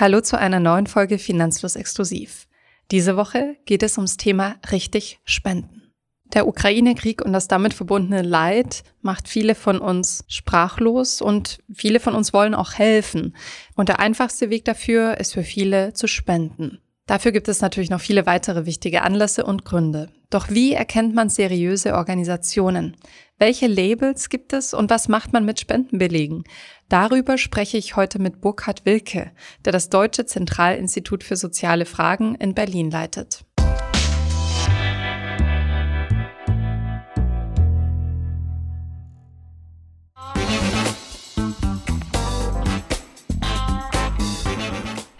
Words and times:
Hallo 0.00 0.22
zu 0.22 0.38
einer 0.38 0.60
neuen 0.60 0.86
Folge 0.86 1.18
Finanzlos 1.18 1.76
Exklusiv. 1.76 2.48
Diese 2.90 3.18
Woche 3.18 3.58
geht 3.66 3.82
es 3.82 3.98
ums 3.98 4.16
Thema 4.16 4.56
richtig 4.72 5.20
spenden. 5.26 5.92
Der 6.32 6.48
Ukraine-Krieg 6.48 7.20
und 7.20 7.34
das 7.34 7.48
damit 7.48 7.74
verbundene 7.74 8.22
Leid 8.22 8.82
macht 9.02 9.28
viele 9.28 9.54
von 9.54 9.78
uns 9.78 10.24
sprachlos 10.26 11.20
und 11.20 11.58
viele 11.70 12.00
von 12.00 12.14
uns 12.14 12.32
wollen 12.32 12.54
auch 12.54 12.72
helfen. 12.78 13.36
Und 13.74 13.90
der 13.90 14.00
einfachste 14.00 14.48
Weg 14.48 14.64
dafür 14.64 15.18
ist 15.20 15.34
für 15.34 15.44
viele 15.44 15.92
zu 15.92 16.06
spenden. 16.06 16.78
Dafür 17.06 17.32
gibt 17.32 17.48
es 17.48 17.60
natürlich 17.60 17.90
noch 17.90 18.00
viele 18.00 18.26
weitere 18.26 18.66
wichtige 18.66 19.02
Anlässe 19.02 19.44
und 19.44 19.64
Gründe. 19.64 20.10
Doch 20.30 20.48
wie 20.48 20.74
erkennt 20.74 21.14
man 21.14 21.28
seriöse 21.28 21.94
Organisationen? 21.94 22.96
Welche 23.38 23.66
Labels 23.66 24.28
gibt 24.28 24.52
es 24.52 24.74
und 24.74 24.90
was 24.90 25.08
macht 25.08 25.32
man 25.32 25.44
mit 25.44 25.58
Spendenbelegen? 25.58 26.44
Darüber 26.88 27.36
spreche 27.36 27.78
ich 27.78 27.96
heute 27.96 28.20
mit 28.20 28.40
Burkhard 28.40 28.84
Wilke, 28.84 29.32
der 29.64 29.72
das 29.72 29.88
Deutsche 29.88 30.26
Zentralinstitut 30.26 31.24
für 31.24 31.36
soziale 31.36 31.84
Fragen 31.84 32.36
in 32.36 32.54
Berlin 32.54 32.90
leitet. 32.90 33.44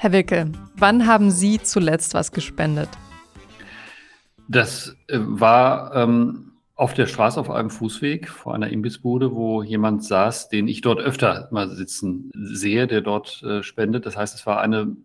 Herr 0.02 0.12
Wilke, 0.12 0.50
wann 0.76 1.06
haben 1.06 1.30
Sie 1.30 1.60
zuletzt 1.60 2.14
was 2.14 2.32
gespendet? 2.32 2.88
Das 4.48 4.96
äh, 5.08 5.18
war 5.20 5.94
ähm, 5.94 6.52
auf 6.74 6.94
der 6.94 7.04
Straße 7.04 7.38
auf 7.38 7.50
einem 7.50 7.68
Fußweg 7.68 8.30
vor 8.30 8.54
einer 8.54 8.70
Imbissbude, 8.70 9.34
wo 9.34 9.62
jemand 9.62 10.02
saß, 10.02 10.48
den 10.48 10.68
ich 10.68 10.80
dort 10.80 11.00
öfter 11.00 11.48
mal 11.50 11.68
sitzen 11.68 12.30
sehe, 12.32 12.86
der 12.86 13.02
dort 13.02 13.42
äh, 13.42 13.62
spendet. 13.62 14.06
Das 14.06 14.16
heißt, 14.16 14.34
es 14.34 14.46
war 14.46 14.62
eine 14.62 14.96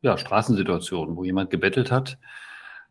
ja, 0.00 0.16
Straßensituation, 0.16 1.16
wo 1.16 1.24
jemand 1.24 1.50
gebettelt 1.50 1.92
hat 1.92 2.16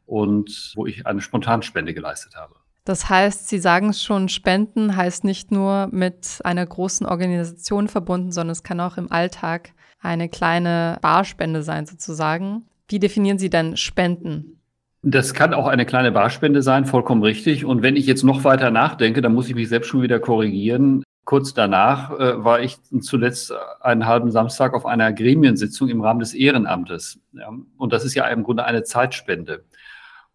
und 0.06 0.74
wo 0.76 0.86
ich 0.86 1.08
eine 1.08 1.22
Spontanspende 1.22 1.96
geleistet 1.96 2.36
habe. 2.36 2.59
Das 2.90 3.08
heißt, 3.08 3.48
Sie 3.48 3.60
sagen 3.60 3.90
es 3.90 4.02
schon, 4.02 4.30
Spenden 4.30 4.96
heißt 4.96 5.24
nicht 5.24 5.52
nur 5.52 5.90
mit 5.92 6.40
einer 6.44 6.66
großen 6.66 7.06
Organisation 7.06 7.88
verbunden, 7.88 8.32
sondern 8.32 8.54
es 8.54 8.64
kann 8.64 8.80
auch 8.80 8.98
im 8.98 9.12
Alltag 9.12 9.74
eine 10.02 10.28
kleine 10.28 10.98
Barspende 11.00 11.62
sein 11.62 11.86
sozusagen. 11.86 12.64
Wie 12.88 12.98
definieren 12.98 13.38
Sie 13.38 13.52
denn 13.52 13.78
Spenden? 13.78 14.60
Das 15.04 15.36
kann 15.36 15.54
auch 15.54 15.68
eine 15.68 15.86
kleine 15.86 16.12
Barspende 16.12 16.64
sein, 16.64 16.86
vollkommen 16.86 17.22
richtig. 17.22 17.64
Und 17.64 17.84
wenn 17.84 17.96
ich 17.96 18.08
jetzt 18.08 18.24
noch 18.24 18.44
weiter 18.44 18.72
nachdenke, 18.72 19.22
dann 19.22 19.36
muss 19.36 19.50
ich 19.50 19.54
mich 19.54 19.70
selbst 19.70 19.90
schon 19.90 20.02
wieder 20.02 20.20
korrigieren. 20.20 21.04
Kurz 21.26 21.54
danach 21.54 22.10
äh, 22.18 22.44
war 22.44 22.60
ich 22.60 22.80
zuletzt 23.02 23.54
einen 23.82 24.08
halben 24.08 24.32
Samstag 24.32 24.74
auf 24.74 24.88
einer 24.88 25.14
Gremiensitzung 25.14 25.90
im 25.90 26.02
Rahmen 26.02 26.22
des 26.22 26.34
Ehrenamtes. 26.34 27.20
Ja, 27.34 27.52
und 27.78 27.94
das 27.94 28.04
ist 28.04 28.16
ja 28.16 28.26
im 28.30 28.42
Grunde 28.42 28.66
eine 28.66 28.82
Zeitspende. 28.82 29.64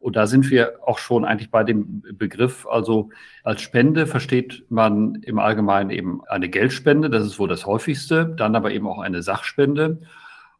Und 0.04 0.16
da 0.16 0.26
sind 0.26 0.50
wir 0.50 0.80
auch 0.86 0.98
schon 0.98 1.24
eigentlich 1.24 1.50
bei 1.50 1.64
dem 1.64 2.02
Begriff, 2.02 2.66
also 2.66 3.08
als 3.42 3.62
Spende 3.62 4.06
versteht 4.06 4.66
man 4.68 5.14
im 5.22 5.38
Allgemeinen 5.38 5.88
eben 5.88 6.20
eine 6.26 6.50
Geldspende, 6.50 7.08
das 7.08 7.24
ist 7.24 7.38
wohl 7.38 7.48
das 7.48 7.64
häufigste, 7.64 8.26
dann 8.26 8.54
aber 8.54 8.70
eben 8.72 8.86
auch 8.86 8.98
eine 8.98 9.22
Sachspende 9.22 10.02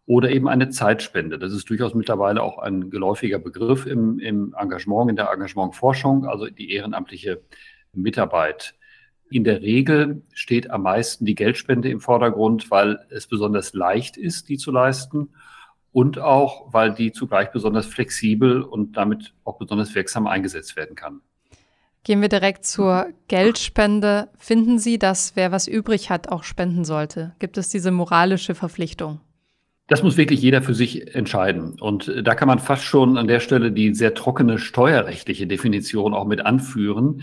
oder 0.07 0.31
eben 0.31 0.49
eine 0.49 0.71
Zeitspende. 0.71 1.39
Das 1.39 1.53
ist 1.53 1.69
durchaus 1.69 1.93
mittlerweile 1.93 2.43
auch 2.43 2.57
ein 2.57 2.89
geläufiger 2.89 3.39
Begriff 3.39 3.85
im, 3.85 4.19
im 4.19 4.55
Engagement, 4.59 5.11
in 5.11 5.17
der 5.17 5.31
Engagementforschung, 5.31 6.25
also 6.25 6.47
die 6.47 6.73
ehrenamtliche 6.73 7.43
Mitarbeit. 7.93 8.75
In 9.29 9.45
der 9.45 9.61
Regel 9.61 10.23
steht 10.33 10.71
am 10.71 10.85
meisten 10.85 11.27
die 11.27 11.35
Geldspende 11.35 11.91
im 11.91 12.01
Vordergrund, 12.01 12.71
weil 12.71 12.99
es 13.11 13.27
besonders 13.27 13.75
leicht 13.75 14.17
ist, 14.17 14.49
die 14.49 14.57
zu 14.57 14.71
leisten 14.71 15.35
und 15.95 16.19
auch, 16.19 16.73
weil 16.73 16.93
die 16.93 17.13
zugleich 17.13 17.53
besonders 17.53 17.87
flexibel 17.87 18.63
und 18.63 18.97
damit 18.97 19.33
auch 19.45 19.59
besonders 19.59 19.95
wirksam 19.95 20.27
eingesetzt 20.27 20.75
werden 20.75 20.97
kann. 20.97 21.21
Gehen 22.03 22.21
wir 22.21 22.29
direkt 22.29 22.67
zur 22.67 23.07
Geldspende. 23.29 24.29
Finden 24.37 24.81
Sie, 24.81 24.99
dass 24.99 25.37
wer 25.37 25.53
was 25.53 25.69
übrig 25.69 26.11
hat, 26.11 26.29
auch 26.29 26.43
spenden 26.43 26.85
sollte? 26.85 27.37
Gibt 27.39 27.57
es 27.59 27.69
diese 27.69 27.93
moralische 27.93 28.57
Verpflichtung? 28.57 29.21
Das 29.87 30.03
muss 30.03 30.17
wirklich 30.17 30.43
jeder 30.43 30.63
für 30.63 30.75
sich 30.75 31.15
entscheiden. 31.15 31.81
Und 31.81 32.13
da 32.25 32.35
kann 32.35 32.49
man 32.49 32.59
fast 32.59 32.83
schon 32.83 33.17
an 33.17 33.29
der 33.29 33.39
Stelle 33.39 33.71
die 33.71 33.95
sehr 33.95 34.15
trockene 34.15 34.59
steuerrechtliche 34.59 35.47
Definition 35.47 36.13
auch 36.13 36.27
mit 36.27 36.45
anführen. 36.45 37.23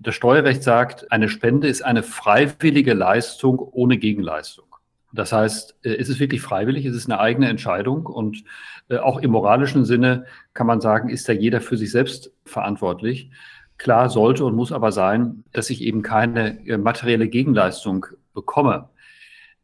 Das 0.00 0.16
Steuerrecht 0.16 0.64
sagt, 0.64 1.12
eine 1.12 1.28
Spende 1.28 1.68
ist 1.68 1.82
eine 1.82 2.02
freiwillige 2.02 2.94
Leistung 2.94 3.60
ohne 3.60 3.96
Gegenleistung. 3.96 4.67
Das 5.12 5.32
heißt, 5.32 5.76
äh, 5.82 5.94
es 5.96 6.08
ist 6.08 6.20
wirklich 6.20 6.40
freiwillig, 6.40 6.84
es 6.84 6.96
ist 6.96 7.10
eine 7.10 7.20
eigene 7.20 7.48
Entscheidung 7.48 8.06
und 8.06 8.44
äh, 8.88 8.98
auch 8.98 9.20
im 9.20 9.30
moralischen 9.30 9.84
Sinne 9.84 10.26
kann 10.54 10.66
man 10.66 10.80
sagen, 10.80 11.08
ist 11.08 11.28
da 11.28 11.32
jeder 11.32 11.60
für 11.60 11.76
sich 11.76 11.90
selbst 11.90 12.32
verantwortlich. 12.44 13.30
Klar 13.78 14.10
sollte 14.10 14.44
und 14.44 14.56
muss 14.56 14.72
aber 14.72 14.92
sein, 14.92 15.44
dass 15.52 15.70
ich 15.70 15.82
eben 15.82 16.02
keine 16.02 16.66
äh, 16.66 16.78
materielle 16.78 17.28
Gegenleistung 17.28 18.06
bekomme. 18.34 18.90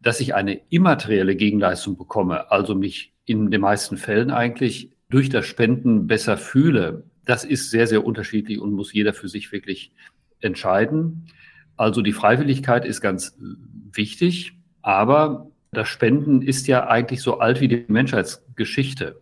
Dass 0.01 0.21
ich 0.21 0.35
eine 0.35 0.61
immaterielle 0.69 1.35
Gegenleistung 1.35 1.97
bekomme, 1.97 2.51
also 2.51 2.75
mich 2.75 3.15
in 3.25 3.51
den 3.51 3.61
meisten 3.61 3.97
Fällen 3.97 4.31
eigentlich 4.31 4.91
durch 5.09 5.31
das 5.31 5.47
Spenden 5.47 6.07
besser 6.07 6.37
fühle, 6.37 7.05
das 7.25 7.45
ist 7.45 7.71
sehr, 7.71 7.87
sehr 7.87 8.05
unterschiedlich 8.05 8.61
und 8.61 8.73
muss 8.73 8.93
jeder 8.93 9.15
für 9.15 9.29
sich 9.29 9.51
wirklich 9.51 9.93
entscheiden. 10.41 11.27
Also 11.77 12.03
die 12.03 12.13
Freiwilligkeit 12.13 12.85
ist 12.85 13.01
ganz 13.01 13.37
wichtig. 13.93 14.53
Aber 14.85 15.51
das 15.73 15.89
Spenden 15.89 16.43
ist 16.43 16.67
ja 16.67 16.87
eigentlich 16.87 17.23
so 17.23 17.39
alt 17.39 17.63
wie 17.63 17.69
die 17.69 17.87
Menschheitsgeschichte. 17.89 19.21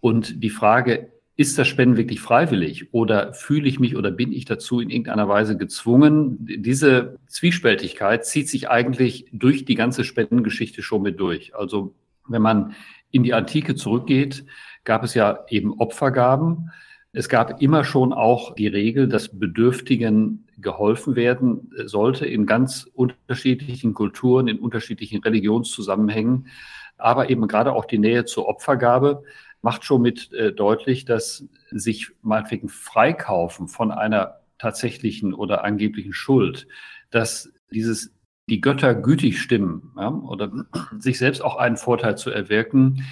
Und 0.00 0.44
die 0.44 0.50
Frage, 0.50 1.10
ist 1.34 1.56
das 1.56 1.66
Spenden 1.66 1.96
wirklich 1.96 2.20
freiwillig 2.20 2.92
oder 2.92 3.32
fühle 3.32 3.68
ich 3.68 3.80
mich 3.80 3.96
oder 3.96 4.10
bin 4.10 4.32
ich 4.32 4.44
dazu 4.44 4.80
in 4.80 4.90
irgendeiner 4.90 5.26
Weise 5.26 5.56
gezwungen? 5.56 6.36
Diese 6.40 7.16
Zwiespältigkeit 7.26 8.26
zieht 8.26 8.50
sich 8.50 8.68
eigentlich 8.68 9.26
durch 9.32 9.64
die 9.64 9.76
ganze 9.76 10.04
Spendengeschichte 10.04 10.82
schon 10.82 11.00
mit 11.00 11.18
durch. 11.18 11.56
Also 11.56 11.94
wenn 12.28 12.42
man 12.42 12.74
in 13.10 13.22
die 13.22 13.32
Antike 13.32 13.76
zurückgeht, 13.76 14.44
gab 14.84 15.04
es 15.04 15.14
ja 15.14 15.46
eben 15.48 15.72
Opfergaben. 15.80 16.70
Es 17.12 17.30
gab 17.30 17.62
immer 17.62 17.82
schon 17.82 18.12
auch 18.12 18.54
die 18.54 18.66
Regel, 18.66 19.08
dass 19.08 19.38
Bedürftigen 19.38 20.47
geholfen 20.60 21.16
werden 21.16 21.70
sollte 21.86 22.26
in 22.26 22.46
ganz 22.46 22.88
unterschiedlichen 22.92 23.94
Kulturen, 23.94 24.48
in 24.48 24.58
unterschiedlichen 24.58 25.22
Religionszusammenhängen. 25.22 26.48
Aber 26.96 27.30
eben 27.30 27.46
gerade 27.46 27.72
auch 27.72 27.84
die 27.84 27.98
Nähe 27.98 28.24
zur 28.24 28.48
Opfergabe 28.48 29.22
macht 29.62 29.84
schon 29.84 30.02
mit 30.02 30.32
äh, 30.32 30.52
deutlich, 30.52 31.04
dass 31.04 31.44
sich 31.70 32.10
meinetwegen 32.22 32.68
freikaufen 32.68 33.68
von 33.68 33.90
einer 33.90 34.40
tatsächlichen 34.58 35.34
oder 35.34 35.64
angeblichen 35.64 36.12
Schuld, 36.12 36.66
dass 37.10 37.52
dieses 37.70 38.12
die 38.48 38.60
Götter 38.60 38.94
gütig 38.94 39.40
stimmen 39.40 39.92
ja, 39.96 40.08
oder 40.08 40.50
sich 40.98 41.18
selbst 41.18 41.42
auch 41.42 41.56
einen 41.56 41.76
Vorteil 41.76 42.16
zu 42.16 42.30
erwirken, 42.30 43.04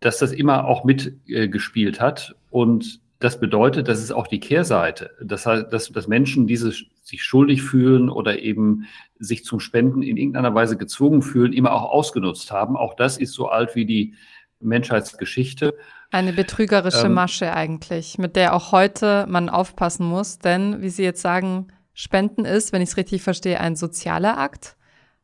dass 0.00 0.18
das 0.18 0.32
immer 0.32 0.66
auch 0.66 0.84
mitgespielt 0.84 1.98
äh, 1.98 2.00
hat 2.00 2.36
und 2.50 3.00
das 3.18 3.40
bedeutet, 3.40 3.88
das 3.88 4.02
ist 4.02 4.12
auch 4.12 4.26
die 4.26 4.40
Kehrseite. 4.40 5.10
Das 5.22 5.46
heißt, 5.46 5.72
dass, 5.72 5.90
dass 5.90 6.06
Menschen 6.06 6.46
diese 6.46 6.72
sich 7.02 7.22
schuldig 7.22 7.62
fühlen 7.62 8.10
oder 8.10 8.38
eben 8.40 8.86
sich 9.18 9.44
zum 9.44 9.60
Spenden 9.60 10.02
in 10.02 10.16
irgendeiner 10.16 10.54
Weise 10.54 10.76
gezwungen 10.76 11.22
fühlen, 11.22 11.52
immer 11.52 11.72
auch 11.72 11.90
ausgenutzt 11.90 12.50
haben. 12.50 12.76
Auch 12.76 12.94
das 12.94 13.16
ist 13.16 13.32
so 13.32 13.48
alt 13.48 13.74
wie 13.74 13.86
die 13.86 14.14
Menschheitsgeschichte. 14.60 15.74
Eine 16.10 16.32
betrügerische 16.32 17.06
ähm, 17.06 17.14
Masche 17.14 17.52
eigentlich, 17.52 18.18
mit 18.18 18.36
der 18.36 18.54
auch 18.54 18.72
heute 18.72 19.26
man 19.28 19.48
aufpassen 19.48 20.06
muss. 20.06 20.38
Denn, 20.38 20.82
wie 20.82 20.90
Sie 20.90 21.02
jetzt 21.02 21.22
sagen, 21.22 21.68
Spenden 21.94 22.44
ist, 22.44 22.72
wenn 22.72 22.82
ich 22.82 22.90
es 22.90 22.96
richtig 22.96 23.22
verstehe, 23.22 23.60
ein 23.60 23.76
sozialer 23.76 24.38
Akt. 24.38 24.76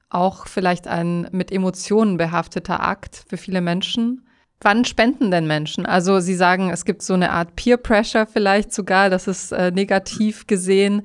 Auch 0.08 0.47
vielleicht 0.47 0.88
ein 0.88 1.28
mit 1.32 1.52
Emotionen 1.52 2.16
behafteter 2.16 2.82
Akt 2.82 3.25
für 3.28 3.36
viele 3.36 3.60
Menschen. 3.60 4.26
Wann 4.62 4.84
spenden 4.84 5.32
denn 5.32 5.46
Menschen? 5.46 5.87
Also 5.87 6.20
Sie 6.20 6.34
sagen, 6.34 6.70
es 6.70 6.84
gibt 6.84 7.02
so 7.02 7.14
eine 7.14 7.32
Art 7.32 7.56
Peer 7.56 7.76
Pressure 7.76 8.26
vielleicht 8.26 8.72
sogar, 8.72 9.10
das 9.10 9.26
ist 9.26 9.50
äh, 9.52 9.72
negativ 9.72 10.46
gesehen. 10.46 11.02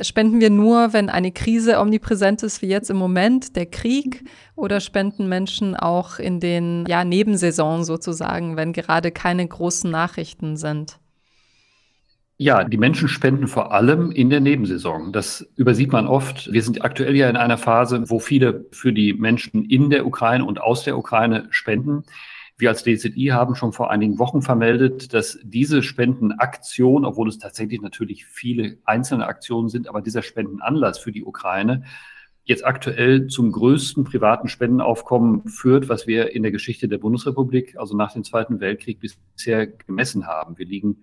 Spenden 0.00 0.40
wir 0.40 0.50
nur, 0.50 0.92
wenn 0.92 1.08
eine 1.08 1.30
Krise 1.30 1.78
omnipräsent 1.78 2.42
ist, 2.42 2.62
wie 2.62 2.66
jetzt 2.66 2.90
im 2.90 2.96
Moment, 2.96 3.54
der 3.54 3.66
Krieg? 3.66 4.24
Oder 4.56 4.80
spenden 4.80 5.28
Menschen 5.28 5.76
auch 5.76 6.18
in 6.18 6.40
den 6.40 6.84
ja, 6.88 7.04
Nebensaison 7.04 7.84
sozusagen, 7.84 8.56
wenn 8.56 8.72
gerade 8.72 9.12
keine 9.12 9.46
großen 9.46 9.88
Nachrichten 9.90 10.56
sind? 10.56 10.98
Ja, 12.36 12.64
die 12.64 12.78
Menschen 12.78 13.06
spenden 13.06 13.46
vor 13.46 13.72
allem 13.72 14.10
in 14.10 14.30
der 14.30 14.40
Nebensaison. 14.40 15.12
Das 15.12 15.46
übersieht 15.54 15.92
man 15.92 16.08
oft. 16.08 16.52
Wir 16.52 16.62
sind 16.62 16.84
aktuell 16.84 17.14
ja 17.14 17.30
in 17.30 17.36
einer 17.36 17.58
Phase, 17.58 18.10
wo 18.10 18.18
viele 18.18 18.64
für 18.72 18.92
die 18.92 19.12
Menschen 19.12 19.64
in 19.64 19.90
der 19.90 20.04
Ukraine 20.04 20.44
und 20.44 20.60
aus 20.60 20.82
der 20.82 20.98
Ukraine 20.98 21.46
spenden. 21.50 22.02
Wir 22.56 22.68
als 22.68 22.84
DZI 22.84 23.30
haben 23.32 23.56
schon 23.56 23.72
vor 23.72 23.90
einigen 23.90 24.18
Wochen 24.18 24.40
vermeldet, 24.40 25.12
dass 25.12 25.38
diese 25.42 25.82
Spendenaktion, 25.82 27.04
obwohl 27.04 27.28
es 27.28 27.38
tatsächlich 27.38 27.80
natürlich 27.80 28.26
viele 28.26 28.78
einzelne 28.84 29.26
Aktionen 29.26 29.68
sind, 29.68 29.88
aber 29.88 30.00
dieser 30.00 30.22
Spendenanlass 30.22 30.98
für 30.98 31.10
die 31.10 31.24
Ukraine 31.24 31.84
jetzt 32.44 32.64
aktuell 32.64 33.26
zum 33.26 33.50
größten 33.50 34.04
privaten 34.04 34.48
Spendenaufkommen 34.48 35.48
führt, 35.48 35.88
was 35.88 36.06
wir 36.06 36.32
in 36.32 36.42
der 36.42 36.52
Geschichte 36.52 36.88
der 36.88 36.98
Bundesrepublik, 36.98 37.76
also 37.78 37.96
nach 37.96 38.12
dem 38.12 38.22
Zweiten 38.22 38.60
Weltkrieg 38.60 39.00
bisher 39.00 39.66
gemessen 39.66 40.26
haben. 40.26 40.58
Wir 40.58 40.66
liegen 40.66 41.02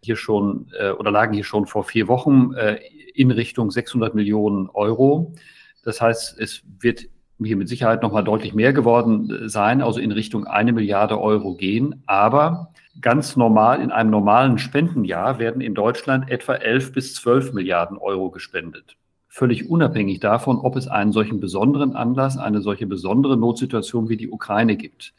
hier 0.00 0.16
schon 0.16 0.70
äh, 0.78 0.90
oder 0.90 1.10
lagen 1.10 1.34
hier 1.34 1.44
schon 1.44 1.66
vor 1.66 1.84
vier 1.84 2.08
Wochen 2.08 2.54
äh, 2.54 2.78
in 3.14 3.32
Richtung 3.32 3.70
600 3.70 4.14
Millionen 4.14 4.68
Euro. 4.70 5.34
Das 5.82 6.00
heißt, 6.00 6.38
es 6.38 6.62
wird 6.80 7.08
hier 7.44 7.56
mit 7.56 7.68
Sicherheit 7.68 8.02
noch 8.02 8.12
mal 8.12 8.22
deutlich 8.22 8.54
mehr 8.54 8.72
geworden 8.72 9.30
äh, 9.30 9.48
sein, 9.48 9.82
also 9.82 10.00
in 10.00 10.12
Richtung 10.12 10.46
eine 10.46 10.72
Milliarde 10.72 11.20
Euro 11.20 11.54
gehen. 11.54 12.02
Aber 12.06 12.72
ganz 13.00 13.36
normal 13.36 13.80
in 13.80 13.90
einem 13.90 14.10
normalen 14.10 14.58
Spendenjahr 14.58 15.38
werden 15.38 15.60
in 15.60 15.74
Deutschland 15.74 16.30
etwa 16.30 16.54
11 16.54 16.92
bis 16.92 17.14
12 17.14 17.52
Milliarden 17.52 17.98
Euro 17.98 18.30
gespendet. 18.30 18.96
Völlig 19.28 19.68
unabhängig 19.68 20.20
davon, 20.20 20.58
ob 20.58 20.76
es 20.76 20.88
einen 20.88 21.12
solchen 21.12 21.40
besonderen 21.40 21.94
Anlass, 21.94 22.38
eine 22.38 22.62
solche 22.62 22.86
besondere 22.86 23.36
Notsituation 23.36 24.08
wie 24.08 24.16
die 24.16 24.30
Ukraine 24.30 24.76
gibt. 24.76 25.12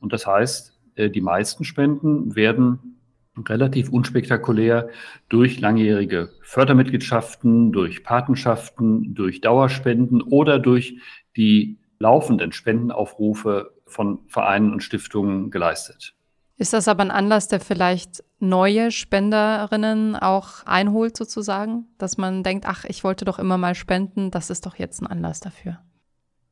Und 0.00 0.12
das 0.12 0.26
heißt, 0.26 0.78
äh, 0.94 1.10
die 1.10 1.20
meisten 1.20 1.64
Spenden 1.64 2.36
werden 2.36 2.98
relativ 3.46 3.90
unspektakulär 3.90 4.88
durch 5.28 5.60
langjährige 5.60 6.30
Fördermitgliedschaften, 6.42 7.72
durch 7.72 8.02
Patenschaften, 8.02 9.14
durch 9.14 9.40
Dauerspenden 9.40 10.22
oder 10.22 10.58
durch 10.58 10.98
die 11.36 11.78
laufenden 11.98 12.52
Spendenaufrufe 12.52 13.74
von 13.86 14.20
Vereinen 14.28 14.72
und 14.72 14.82
Stiftungen 14.82 15.50
geleistet. 15.50 16.14
Ist 16.56 16.72
das 16.72 16.88
aber 16.88 17.02
ein 17.02 17.12
Anlass, 17.12 17.46
der 17.46 17.60
vielleicht 17.60 18.24
neue 18.40 18.90
Spenderinnen 18.90 20.16
auch 20.16 20.66
einholt 20.66 21.16
sozusagen, 21.16 21.86
dass 21.98 22.18
man 22.18 22.42
denkt, 22.42 22.66
ach, 22.66 22.84
ich 22.84 23.04
wollte 23.04 23.24
doch 23.24 23.38
immer 23.38 23.58
mal 23.58 23.76
spenden, 23.76 24.32
das 24.32 24.50
ist 24.50 24.66
doch 24.66 24.76
jetzt 24.76 25.00
ein 25.00 25.06
Anlass 25.06 25.38
dafür? 25.38 25.78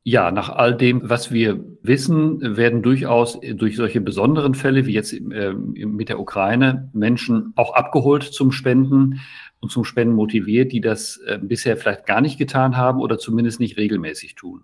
Ja, 0.03 0.31
nach 0.31 0.49
all 0.49 0.75
dem, 0.75 1.01
was 1.09 1.31
wir 1.33 1.63
wissen, 1.81 2.55
werden 2.55 2.81
durchaus 2.81 3.39
durch 3.41 3.75
solche 3.75 3.99
besonderen 3.99 4.53
Fälle 4.53 4.85
wie 4.85 4.93
jetzt 4.93 5.11
äh, 5.13 5.53
mit 5.53 6.07
der 6.07 6.19
Ukraine 6.19 6.89
Menschen 6.93 7.51
auch 7.57 7.73
abgeholt 7.73 8.23
zum 8.23 8.53
Spenden 8.53 9.19
und 9.59 9.69
zum 9.71 9.83
Spenden 9.83 10.15
motiviert, 10.15 10.71
die 10.71 10.81
das 10.81 11.17
äh, 11.25 11.39
bisher 11.41 11.75
vielleicht 11.75 12.05
gar 12.05 12.21
nicht 12.21 12.37
getan 12.37 12.77
haben 12.77 13.01
oder 13.01 13.17
zumindest 13.17 13.59
nicht 13.59 13.77
regelmäßig 13.77 14.35
tun. 14.35 14.63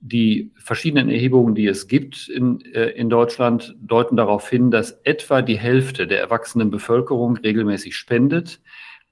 Die 0.00 0.52
verschiedenen 0.56 1.08
Erhebungen, 1.08 1.54
die 1.54 1.66
es 1.66 1.88
gibt 1.88 2.28
in, 2.28 2.60
äh, 2.72 2.90
in 2.90 3.08
Deutschland, 3.08 3.74
deuten 3.80 4.16
darauf 4.16 4.48
hin, 4.48 4.70
dass 4.70 4.92
etwa 5.04 5.42
die 5.42 5.58
Hälfte 5.58 6.06
der 6.06 6.20
erwachsenen 6.20 6.70
Bevölkerung 6.70 7.36
regelmäßig 7.36 7.96
spendet. 7.96 8.60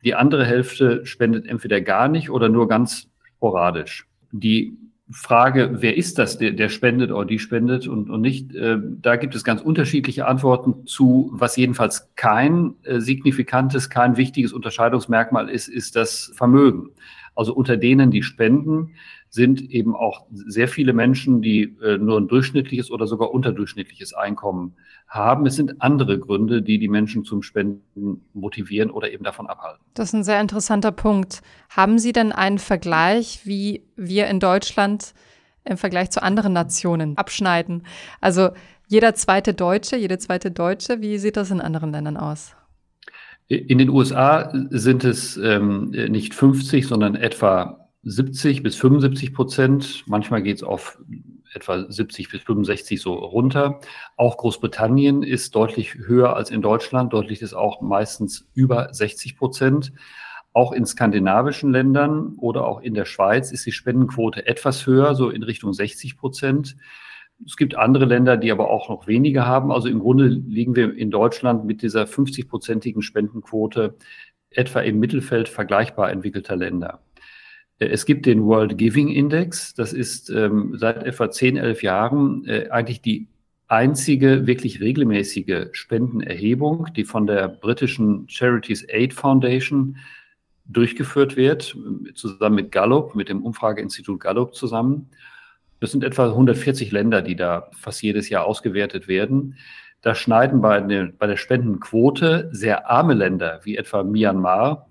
Die 0.04 0.14
andere 0.14 0.44
Hälfte 0.44 1.04
spendet 1.06 1.46
entweder 1.46 1.80
gar 1.80 2.08
nicht 2.08 2.30
oder 2.30 2.48
nur 2.48 2.68
ganz 2.68 3.08
sporadisch. 3.36 4.06
Die 4.32 4.76
Frage, 5.12 5.70
wer 5.80 5.96
ist 5.96 6.18
das, 6.18 6.38
der, 6.38 6.52
der 6.52 6.68
spendet 6.68 7.12
oder 7.12 7.24
die 7.24 7.38
spendet 7.38 7.86
und, 7.86 8.10
und 8.10 8.20
nicht, 8.20 8.54
äh, 8.54 8.78
da 8.80 9.16
gibt 9.16 9.34
es 9.34 9.44
ganz 9.44 9.60
unterschiedliche 9.60 10.26
Antworten 10.26 10.86
zu. 10.86 11.30
Was 11.34 11.56
jedenfalls 11.56 12.10
kein 12.16 12.74
äh, 12.82 13.00
signifikantes, 13.00 13.90
kein 13.90 14.16
wichtiges 14.16 14.52
Unterscheidungsmerkmal 14.52 15.48
ist, 15.48 15.68
ist 15.68 15.96
das 15.96 16.32
Vermögen. 16.34 16.90
Also 17.34 17.54
unter 17.54 17.76
denen, 17.76 18.10
die 18.10 18.22
spenden, 18.22 18.90
sind 19.34 19.62
eben 19.70 19.96
auch 19.96 20.26
sehr 20.30 20.68
viele 20.68 20.92
Menschen, 20.92 21.40
die 21.40 21.74
äh, 21.82 21.96
nur 21.96 22.20
ein 22.20 22.28
durchschnittliches 22.28 22.90
oder 22.90 23.06
sogar 23.06 23.32
unterdurchschnittliches 23.32 24.12
Einkommen 24.12 24.74
haben. 25.08 25.46
Es 25.46 25.56
sind 25.56 25.80
andere 25.80 26.18
Gründe, 26.18 26.60
die 26.60 26.78
die 26.78 26.88
Menschen 26.88 27.24
zum 27.24 27.42
Spenden 27.42 28.26
motivieren 28.34 28.90
oder 28.90 29.10
eben 29.10 29.24
davon 29.24 29.46
abhalten. 29.46 29.82
Das 29.94 30.10
ist 30.10 30.14
ein 30.14 30.24
sehr 30.24 30.38
interessanter 30.38 30.92
Punkt. 30.92 31.40
Haben 31.70 31.98
Sie 31.98 32.12
denn 32.12 32.30
einen 32.30 32.58
Vergleich, 32.58 33.40
wie 33.44 33.82
wir 33.96 34.26
in 34.26 34.38
Deutschland 34.38 35.14
im 35.64 35.78
Vergleich 35.78 36.10
zu 36.10 36.22
anderen 36.22 36.52
Nationen 36.52 37.16
abschneiden? 37.16 37.86
Also 38.20 38.50
jeder 38.86 39.14
zweite 39.14 39.54
Deutsche, 39.54 39.96
jede 39.96 40.18
zweite 40.18 40.50
Deutsche, 40.50 41.00
wie 41.00 41.16
sieht 41.16 41.38
das 41.38 41.50
in 41.50 41.62
anderen 41.62 41.90
Ländern 41.90 42.18
aus? 42.18 42.54
In 43.48 43.78
den 43.78 43.88
USA 43.88 44.52
sind 44.68 45.04
es 45.04 45.38
ähm, 45.38 45.88
nicht 45.90 46.34
50, 46.34 46.86
sondern 46.86 47.14
etwa 47.14 47.81
70 48.04 48.62
bis 48.62 48.76
75 48.76 49.32
Prozent. 49.32 50.04
Manchmal 50.06 50.42
geht 50.42 50.56
es 50.56 50.62
auf 50.62 50.98
etwa 51.54 51.90
70 51.90 52.30
bis 52.30 52.42
65 52.42 53.00
so 53.00 53.14
runter. 53.14 53.80
Auch 54.16 54.36
Großbritannien 54.36 55.22
ist 55.22 55.54
deutlich 55.54 55.94
höher 55.94 56.34
als 56.34 56.50
in 56.50 56.62
Deutschland. 56.62 57.12
Dort 57.12 57.28
liegt 57.28 57.42
es 57.42 57.54
auch 57.54 57.80
meistens 57.80 58.48
über 58.54 58.92
60 58.92 59.36
Prozent. 59.36 59.92
Auch 60.54 60.72
in 60.72 60.84
skandinavischen 60.84 61.70
Ländern 61.72 62.34
oder 62.36 62.66
auch 62.66 62.80
in 62.80 62.94
der 62.94 63.04
Schweiz 63.04 63.52
ist 63.52 63.64
die 63.64 63.72
Spendenquote 63.72 64.46
etwas 64.46 64.86
höher, 64.86 65.14
so 65.14 65.30
in 65.30 65.42
Richtung 65.42 65.72
60 65.72 66.16
Prozent. 66.18 66.76
Es 67.44 67.56
gibt 67.56 67.74
andere 67.74 68.04
Länder, 68.04 68.36
die 68.36 68.52
aber 68.52 68.70
auch 68.70 68.88
noch 68.88 69.06
weniger 69.06 69.46
haben. 69.46 69.72
Also 69.72 69.88
im 69.88 70.00
Grunde 70.00 70.26
liegen 70.26 70.76
wir 70.76 70.94
in 70.94 71.10
Deutschland 71.10 71.64
mit 71.64 71.82
dieser 71.82 72.04
50-prozentigen 72.04 73.02
Spendenquote 73.02 73.96
etwa 74.50 74.80
im 74.80 74.98
Mittelfeld 74.98 75.48
vergleichbar 75.48 76.10
entwickelter 76.10 76.56
Länder. 76.56 77.00
Äh, 77.82 77.88
es 77.88 78.06
gibt 78.06 78.26
den 78.26 78.44
World 78.44 78.78
Giving 78.78 79.08
Index. 79.08 79.74
Das 79.74 79.92
ist 79.92 80.30
ähm, 80.30 80.74
seit 80.76 81.04
etwa 81.04 81.30
10, 81.30 81.56
11 81.56 81.82
Jahren 81.82 82.46
äh, 82.46 82.68
eigentlich 82.70 83.02
die 83.02 83.28
einzige 83.68 84.46
wirklich 84.46 84.80
regelmäßige 84.80 85.68
Spendenerhebung, 85.72 86.88
die 86.94 87.04
von 87.04 87.26
der 87.26 87.48
britischen 87.48 88.28
Charities 88.28 88.86
Aid 88.88 89.14
Foundation 89.14 89.96
durchgeführt 90.66 91.36
wird, 91.36 91.76
zusammen 92.14 92.56
mit 92.56 92.72
Gallup, 92.72 93.14
mit 93.14 93.28
dem 93.28 93.42
Umfrageinstitut 93.42 94.20
Gallup 94.20 94.54
zusammen. 94.54 95.08
Das 95.80 95.90
sind 95.90 96.04
etwa 96.04 96.28
140 96.28 96.92
Länder, 96.92 97.22
die 97.22 97.34
da 97.34 97.70
fast 97.72 98.02
jedes 98.02 98.28
Jahr 98.28 98.44
ausgewertet 98.44 99.08
werden. 99.08 99.56
Da 100.02 100.14
schneiden 100.14 100.60
bei, 100.60 100.80
der, 100.80 101.06
bei 101.18 101.26
der 101.26 101.36
Spendenquote 101.36 102.50
sehr 102.52 102.90
arme 102.90 103.14
Länder 103.14 103.60
wie 103.64 103.76
etwa 103.76 104.02
Myanmar 104.02 104.88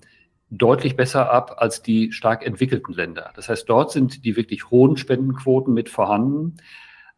deutlich 0.51 0.97
besser 0.97 1.31
ab 1.31 1.55
als 1.57 1.81
die 1.81 2.11
stark 2.11 2.45
entwickelten 2.45 2.93
Länder. 2.93 3.31
Das 3.35 3.49
heißt, 3.49 3.67
dort 3.69 3.91
sind 3.91 4.25
die 4.25 4.35
wirklich 4.35 4.69
hohen 4.69 4.97
Spendenquoten 4.97 5.73
mit 5.73 5.89
vorhanden. 5.89 6.57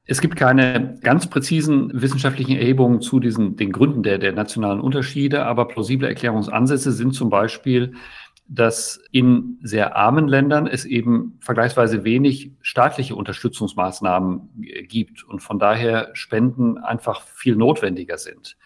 Es 0.06 0.21
gibt 0.21 0.35
keine 0.35 1.00
ganz 1.01 1.27
präzisen 1.27 1.89
wissenschaftlichen 1.94 2.56
Erhebungen 2.56 3.01
zu 3.01 3.19
diesen, 3.19 3.56
den 3.56 3.71
Gründen 3.71 4.03
der, 4.03 4.19
der 4.19 4.33
nationalen 4.33 4.81
Unterschiede, 4.81 5.45
aber 5.45 5.68
plausible 5.68 6.07
Erklärungsansätze 6.07 6.91
sind 6.91 7.13
zum 7.13 7.30
Beispiel, 7.30 7.94
dass 8.47 9.01
in 9.12 9.57
sehr 9.63 9.95
armen 9.95 10.27
Ländern 10.27 10.68
es 10.68 10.85
eben 10.85 11.38
vergleichsweise 11.39 12.03
wenig 12.03 12.51
staatliche 12.62 13.15
Unterstützungsmaßnahmen 13.15 14.50
gibt 14.88 15.24
und 15.24 15.39
von 15.39 15.57
daher 15.57 16.09
Spenden 16.13 16.77
einfach 16.77 17.21
viel 17.21 17.56
notwendiger 17.56 18.18
sind. 18.18 18.57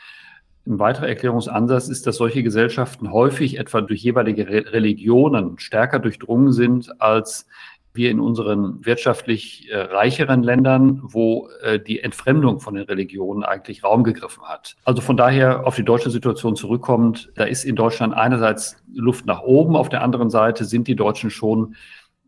Ein 0.67 0.79
weiterer 0.79 1.07
Erklärungsansatz 1.07 1.87
ist, 1.87 2.07
dass 2.07 2.17
solche 2.17 2.43
Gesellschaften 2.43 3.13
häufig 3.13 3.57
etwa 3.57 3.79
durch 3.79 4.03
jeweilige 4.03 4.49
Re 4.49 4.65
Religionen 4.73 5.59
stärker 5.59 5.99
durchdrungen 5.99 6.51
sind 6.51 7.01
als 7.01 7.47
wir 7.93 8.11
in 8.11 8.19
unseren 8.19 8.85
wirtschaftlich 8.85 9.69
äh, 9.71 9.77
reicheren 9.77 10.43
Ländern, 10.43 11.01
wo 11.03 11.49
äh, 11.61 11.79
die 11.79 12.01
Entfremdung 12.01 12.59
von 12.59 12.75
den 12.75 12.83
Religionen 12.83 13.43
eigentlich 13.43 13.83
Raum 13.83 14.03
gegriffen 14.03 14.43
hat. 14.43 14.75
Also 14.83 15.01
von 15.01 15.17
daher 15.17 15.65
auf 15.65 15.75
die 15.75 15.85
deutsche 15.85 16.11
Situation 16.11 16.55
zurückkommend, 16.55 17.31
da 17.35 17.45
ist 17.45 17.63
in 17.63 17.75
Deutschland 17.75 18.13
einerseits 18.13 18.77
Luft 18.93 19.25
nach 19.25 19.41
oben, 19.41 19.75
auf 19.75 19.89
der 19.89 20.03
anderen 20.03 20.29
Seite 20.29 20.65
sind 20.65 20.87
die 20.87 20.95
Deutschen 20.95 21.29
schon 21.29 21.75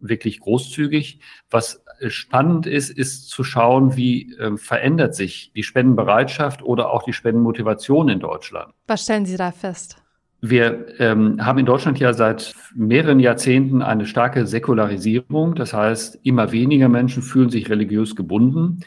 wirklich 0.02 0.40
großzügig. 0.40 1.20
Was 1.50 1.84
spannend 2.08 2.66
ist, 2.66 2.90
ist 2.90 3.30
zu 3.30 3.44
schauen, 3.44 3.96
wie 3.96 4.34
äh, 4.36 4.58
verändert 4.58 5.16
sich 5.16 5.52
die 5.56 5.64
Spendenbereitschaft 5.64 6.64
oder 6.64 6.92
auch 6.92 7.04
die 7.04 7.14
Spendenmotivation 7.14 8.10
in 8.10 8.20
Deutschland. 8.20 8.74
Was 8.88 9.04
stellen 9.04 9.26
Sie 9.26 9.38
da 9.38 9.52
fest? 9.52 10.02
Wir 10.42 11.00
ähm, 11.00 11.46
haben 11.46 11.60
in 11.60 11.66
Deutschland 11.66 12.00
ja 12.00 12.14
seit 12.14 12.54
mehreren 12.74 13.20
Jahrzehnten 13.20 13.82
eine 13.82 14.06
starke 14.06 14.48
Säkularisierung. 14.48 15.56
Das 15.56 15.74
heißt, 15.74 16.20
immer 16.24 16.54
weniger 16.54 16.88
Menschen 16.88 17.24
fühlen 17.24 17.50
sich 17.50 17.70
religiös 17.70 18.16
gebunden. 18.16 18.80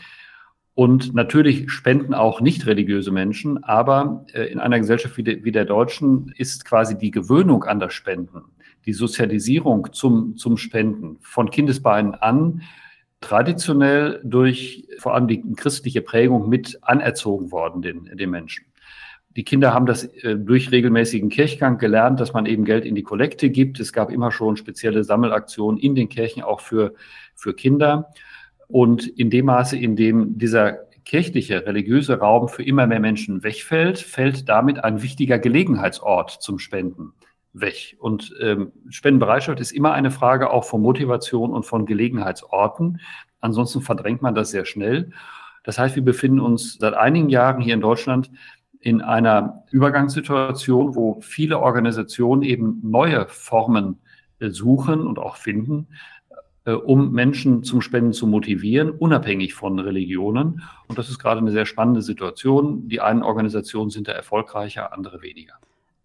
Und 0.75 1.15
natürlich 1.15 1.71
spenden 1.71 2.15
auch 2.15 2.41
nicht 2.41 2.67
religiöse 2.67 3.11
Menschen, 3.11 3.63
aber 3.63 4.25
äh, 4.33 4.45
in 4.45 4.59
einer 4.59 4.79
Gesellschaft 4.79 5.19
wie, 5.19 5.23
de, 5.23 5.45
wie 5.45 5.53
der 5.53 5.67
deutschen 5.67 6.33
ist 6.39 6.65
quasi 6.65 6.97
die 6.97 7.11
Gewöhnung 7.11 7.65
an 7.65 7.79
das 7.79 7.93
Spenden, 7.93 8.45
die 8.87 8.93
Sozialisierung 8.93 9.93
zum, 9.93 10.37
zum 10.37 10.57
Spenden 10.57 11.19
von 11.21 11.51
Kindesbeinen 11.51 12.15
an 12.15 12.63
traditionell 13.21 14.21
durch 14.25 14.89
vor 14.99 15.15
allem 15.15 15.29
die 15.29 15.43
christliche 15.55 16.03
Prägung 16.03 16.49
mit 16.49 16.79
anerzogen 16.83 17.53
worden, 17.53 17.81
den, 17.81 18.11
den 18.17 18.31
Menschen. 18.31 18.67
Die 19.37 19.45
Kinder 19.45 19.73
haben 19.73 19.87
das 19.87 20.05
äh, 20.05 20.37
durch 20.37 20.71
regelmäßigen 20.73 21.31
Kirchgang 21.31 21.79
gelernt, 21.79 22.21
dass 22.21 22.35
man 22.35 22.45
eben 22.45 22.65
Geld 22.65 22.85
in 22.85 22.95
die 22.95 23.03
Kollekte 23.03 23.49
gibt. 23.49 23.81
Es 23.81 23.93
gab 23.93 24.11
immer 24.11 24.31
schon 24.31 24.57
spezielle 24.57 25.05
Sammelaktionen 25.05 25.81
in 25.81 25.95
den 25.95 26.11
Kirchen 26.11 26.43
auch 26.43 26.61
für, 26.61 26.95
für 27.35 27.55
Kinder. 27.55 28.11
Und 28.69 29.07
in 29.07 29.31
dem 29.31 29.47
Maße, 29.47 29.79
in 29.79 29.97
dem 29.97 30.37
dieser 30.37 30.81
kirchliche, 31.05 31.67
religiöse 31.67 32.19
Raum 32.19 32.49
für 32.49 32.63
immer 32.63 32.87
mehr 32.87 33.01
Menschen 33.01 33.43
wegfällt, 33.43 33.99
fällt 33.99 34.49
damit 34.49 34.85
ein 34.85 35.03
wichtiger 35.03 35.39
Gelegenheitsort 35.39 36.31
zum 36.31 36.59
Spenden 36.59 37.13
weg. 37.53 37.97
Und 38.01 38.35
ähm, 38.41 38.73
Spendenbereitschaft 38.89 39.61
ist 39.61 39.73
immer 39.73 39.93
eine 39.93 40.11
Frage 40.11 40.51
auch 40.51 40.65
von 40.65 40.81
Motivation 40.81 41.53
und 41.53 41.65
von 41.65 41.87
Gelegenheitsorten. 41.87 43.01
Ansonsten 43.41 43.83
verdrängt 43.83 44.23
man 44.23 44.35
das 44.35 44.51
sehr 44.51 44.65
schnell. 44.65 45.11
Das 45.65 45.79
heißt, 45.79 45.95
wir 45.95 46.05
befinden 46.05 46.41
uns 46.41 46.79
seit 46.79 46.95
einigen 46.95 47.29
Jahren 47.29 47.61
hier 47.61 47.75
in 47.75 47.81
Deutschland 47.81 48.31
in 48.81 49.01
einer 49.01 49.65
Übergangssituation, 49.71 50.97
wo 50.97 51.21
viele 51.21 51.61
Organisationen 51.61 52.43
eben 52.43 52.81
neue 52.83 53.27
Formen 53.29 54.01
äh, 54.41 54.51
suchen 54.51 55.07
und 55.07 55.21
auch 55.21 55.37
finden, 55.37 55.87
äh, 56.65 56.73
um 56.73 57.13
Menschen 57.13 57.63
zum 57.63 57.81
Spenden 57.81 58.13
zu 58.13 58.27
motivieren, 58.27 58.91
unabhängig 58.91 59.55
von 59.55 59.79
Religionen. 59.79 60.63
Und 60.89 60.99
das 60.99 61.11
ist 61.11 61.21
gerade 61.21 61.41
eine 61.41 61.53
sehr 61.53 61.67
spannende 61.67 62.03
Situation. 62.03 62.89
Die 62.89 63.01
einen 63.01 63.23
Organisationen 63.23 63.91
sind 63.91 64.09
da 64.09 64.13
erfolgreicher, 64.13 64.93
andere 64.93 65.23
weniger. 65.23 65.55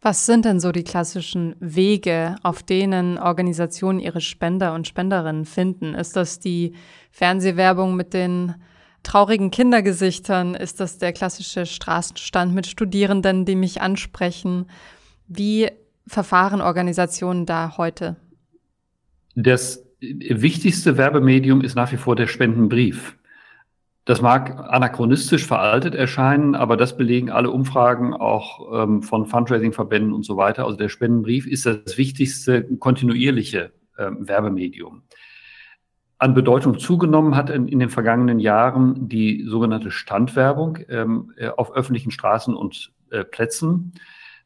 Was 0.02 0.28
sind 0.28 0.46
denn 0.46 0.60
so 0.60 0.72
die 0.72 0.84
klassischen 0.84 1.56
Wege, 1.60 2.36
auf 2.44 2.62
denen 2.62 3.18
Organisationen 3.18 4.00
ihre 4.00 4.22
Spender 4.22 4.74
und 4.74 4.88
Spenderinnen 4.88 5.46
finden? 5.46 5.96
Ist 5.96 6.16
das 6.16 6.40
die 6.40 6.74
Fernsehwerbung 7.12 7.96
mit 7.96 8.14
den 8.14 8.56
traurigen 9.02 9.50
Kindergesichtern? 9.50 10.54
Ist 10.54 10.80
das 10.80 11.00
der 11.00 11.14
klassische 11.14 11.66
Straßenstand 11.66 12.54
mit 12.54 12.68
Studierenden, 12.68 13.46
die 13.46 13.56
mich 13.56 13.82
ansprechen? 13.82 14.68
Wie 15.28 15.70
verfahren 16.06 16.62
Organisationen 16.62 17.48
da 17.48 17.78
heute? 17.78 18.18
Das 19.36 19.84
wichtigste 20.00 20.98
Werbemedium 20.98 21.62
ist 21.62 21.76
nach 21.76 21.92
wie 21.92 21.98
vor 21.98 22.16
der 22.16 22.28
Spendenbrief. 22.28 23.17
Das 24.08 24.22
mag 24.22 24.58
anachronistisch 24.58 25.46
veraltet 25.46 25.94
erscheinen, 25.94 26.56
aber 26.56 26.78
das 26.78 26.96
belegen 26.96 27.30
alle 27.30 27.52
Umfragen 27.52 28.14
auch 28.14 28.72
ähm, 28.74 29.04
von 29.04 29.26
Fundraising-Verbänden 29.26 30.14
und 30.14 30.24
so 30.24 30.38
weiter. 30.38 30.64
Also 30.64 30.78
der 30.78 30.88
Spendenbrief 30.88 31.46
ist 31.46 31.66
das 31.66 31.98
wichtigste 31.98 32.64
kontinuierliche 32.78 33.74
ähm, 34.00 34.26
Werbemedium. 34.26 35.04
An 36.20 36.34
Bedeutung 36.34 36.80
zugenommen 36.80 37.36
hat 37.36 37.50
in, 37.50 37.68
in, 37.68 37.80
den 37.80 37.90
vergangenen 37.90 38.40
Jahren 38.40 39.10
die 39.10 39.44
sogenannte 39.46 39.92
Standwerbung 39.92 40.78
ähm, 40.88 41.34
äh, 41.36 41.50
auf 41.50 41.74
öffentlichen 41.74 42.12
Straßen 42.12 42.56
und 42.56 42.94
äh, 43.10 43.26
Plätzen. 43.26 43.92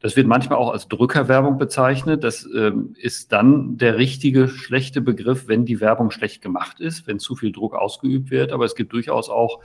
Das 0.02 0.16
wird 0.16 0.28
manchmal 0.28 0.58
auch 0.58 0.72
als 0.72 0.88
Drückerwerbung 0.88 1.60
bezeichnet. 1.60 2.24
Das 2.24 2.48
ähm, 2.56 2.96
ist 2.98 3.32
dann 3.32 3.78
der 3.78 3.98
richtige, 3.98 4.48
schlechte 4.48 5.00
Begriff, 5.00 5.48
wenn 5.48 5.64
die 5.64 5.80
Werbung 5.80 6.10
schlecht 6.10 6.42
gemacht 6.42 6.80
ist, 6.80 7.06
wenn 7.06 7.20
zu 7.20 7.36
viel 7.36 7.52
Druck 7.52 7.76
ausgeübt 7.76 8.32
wird. 8.32 8.52
Aber 8.52 8.66
es 8.66 8.76
gibt 8.76 8.94
durchaus 8.94 9.30
auch 9.30 9.62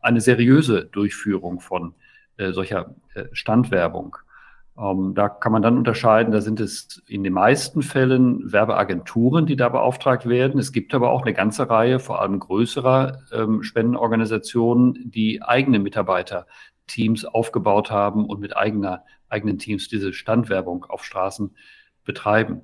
eine 0.00 0.20
seriöse 0.20 0.84
Durchführung 0.84 1.58
von 1.58 1.94
äh, 2.36 2.52
solcher 2.52 2.94
äh, 3.14 3.24
Standwerbung. 3.32 4.16
Ähm, 4.78 5.14
da 5.14 5.28
kann 5.28 5.50
man 5.50 5.62
dann 5.62 5.76
unterscheiden, 5.76 6.32
da 6.32 6.40
sind 6.40 6.60
es 6.60 7.02
in 7.08 7.24
den 7.24 7.32
meisten 7.32 7.82
Fällen 7.82 8.52
Werbeagenturen, 8.52 9.44
die 9.44 9.56
da 9.56 9.68
beauftragt 9.68 10.28
werden. 10.28 10.60
Es 10.60 10.70
gibt 10.70 10.94
aber 10.94 11.10
auch 11.10 11.22
eine 11.22 11.34
ganze 11.34 11.68
Reihe, 11.68 11.98
vor 11.98 12.22
allem 12.22 12.38
größerer 12.38 13.18
ähm, 13.32 13.64
Spendenorganisationen, 13.64 15.10
die 15.10 15.42
eigene 15.42 15.80
Mitarbeiterteams 15.80 17.24
aufgebaut 17.24 17.90
haben 17.90 18.24
und 18.26 18.40
mit 18.40 18.56
eigener 18.56 19.02
eigenen 19.30 19.58
Teams 19.58 19.88
diese 19.88 20.12
Standwerbung 20.12 20.84
auf 20.84 21.04
Straßen 21.04 21.56
betreiben. 22.04 22.62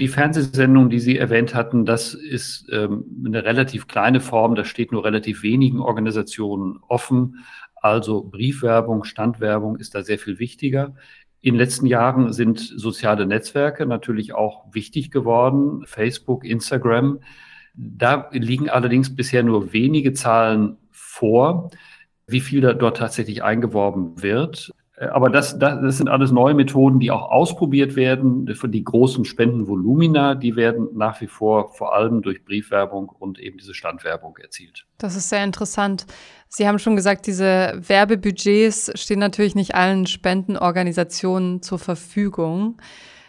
Die 0.00 0.08
Fernsehsendung, 0.08 0.90
die 0.90 1.00
Sie 1.00 1.18
erwähnt 1.18 1.56
hatten, 1.56 1.84
das 1.84 2.14
ist 2.14 2.68
ähm, 2.70 3.04
eine 3.26 3.44
relativ 3.44 3.88
kleine 3.88 4.20
Form. 4.20 4.54
Das 4.54 4.68
steht 4.68 4.92
nur 4.92 5.04
relativ 5.04 5.42
wenigen 5.42 5.80
Organisationen 5.80 6.78
offen. 6.86 7.44
Also 7.74 8.22
Briefwerbung, 8.22 9.02
Standwerbung 9.02 9.76
ist 9.76 9.96
da 9.96 10.02
sehr 10.02 10.18
viel 10.18 10.38
wichtiger. 10.38 10.94
In 11.40 11.54
den 11.54 11.58
letzten 11.58 11.86
Jahren 11.86 12.32
sind 12.32 12.58
soziale 12.60 13.26
Netzwerke 13.26 13.86
natürlich 13.86 14.34
auch 14.34 14.72
wichtig 14.72 15.10
geworden. 15.10 15.84
Facebook, 15.86 16.44
Instagram. 16.44 17.20
Da 17.74 18.28
liegen 18.32 18.68
allerdings 18.68 19.14
bisher 19.14 19.42
nur 19.42 19.72
wenige 19.72 20.12
Zahlen 20.12 20.76
vor, 20.90 21.70
wie 22.26 22.40
viel 22.40 22.60
da 22.60 22.72
dort 22.72 22.98
tatsächlich 22.98 23.42
eingeworben 23.42 24.20
wird. 24.22 24.72
Äh, 24.98 25.06
aber 25.06 25.30
das, 25.30 25.58
das, 25.58 25.80
das 25.80 25.96
sind 25.96 26.08
alles 26.08 26.32
neue 26.32 26.54
Methoden, 26.54 27.00
die 27.00 27.10
auch 27.10 27.30
ausprobiert 27.30 27.96
werden. 27.96 28.46
Die 28.46 28.84
großen 28.84 29.24
Spendenvolumina, 29.24 30.34
die 30.34 30.56
werden 30.56 30.88
nach 30.94 31.20
wie 31.20 31.26
vor 31.26 31.72
vor 31.72 31.94
allem 31.94 32.22
durch 32.22 32.44
Briefwerbung 32.44 33.08
und 33.08 33.38
eben 33.38 33.58
diese 33.58 33.74
Standwerbung 33.74 34.36
erzielt. 34.38 34.86
Das 34.98 35.16
ist 35.16 35.28
sehr 35.28 35.44
interessant. 35.44 36.06
Sie 36.48 36.66
haben 36.66 36.78
schon 36.78 36.96
gesagt, 36.96 37.26
diese 37.26 37.78
Werbebudgets 37.86 38.92
stehen 38.94 39.18
natürlich 39.18 39.54
nicht 39.54 39.74
allen 39.74 40.06
Spendenorganisationen 40.06 41.62
zur 41.62 41.78
Verfügung. 41.78 42.80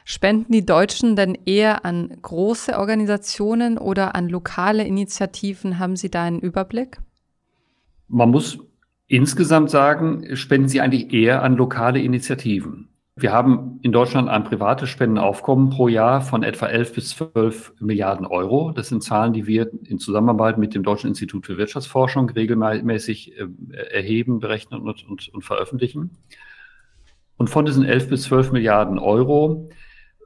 Spenden 0.05 0.53
die 0.53 0.65
Deutschen 0.65 1.15
denn 1.15 1.37
eher 1.45 1.85
an 1.85 2.17
große 2.21 2.79
Organisationen 2.79 3.77
oder 3.77 4.15
an 4.15 4.27
lokale 4.27 4.83
Initiativen? 4.83 5.77
Haben 5.77 5.95
Sie 5.95 6.09
da 6.09 6.23
einen 6.23 6.39
Überblick? 6.39 6.97
Man 8.07 8.31
muss 8.31 8.57
insgesamt 9.09 9.69
sagen, 9.69 10.35
spenden 10.37 10.69
sie 10.69 10.79
eigentlich 10.79 11.11
eher 11.11 11.43
an 11.43 11.57
lokale 11.57 11.99
Initiativen. 11.99 12.89
Wir 13.15 13.33
haben 13.33 13.79
in 13.81 13.91
Deutschland 13.91 14.29
ein 14.29 14.45
privates 14.45 14.87
Spendenaufkommen 14.87 15.71
pro 15.71 15.89
Jahr 15.89 16.21
von 16.21 16.41
etwa 16.41 16.67
11 16.67 16.93
bis 16.93 17.09
12 17.09 17.73
Milliarden 17.81 18.25
Euro. 18.25 18.71
Das 18.71 18.87
sind 18.87 19.03
Zahlen, 19.03 19.33
die 19.33 19.45
wir 19.45 19.69
in 19.83 19.99
Zusammenarbeit 19.99 20.57
mit 20.57 20.73
dem 20.73 20.83
Deutschen 20.83 21.07
Institut 21.07 21.45
für 21.45 21.57
Wirtschaftsforschung 21.57 22.29
regelmäßig 22.29 23.33
äh, 23.37 23.47
erheben, 23.91 24.39
berechnen 24.39 24.79
und, 24.79 25.05
und, 25.05 25.27
und 25.33 25.43
veröffentlichen. 25.43 26.11
Und 27.35 27.49
von 27.49 27.65
diesen 27.65 27.83
11 27.83 28.09
bis 28.09 28.23
12 28.23 28.53
Milliarden 28.53 28.99
Euro 28.99 29.69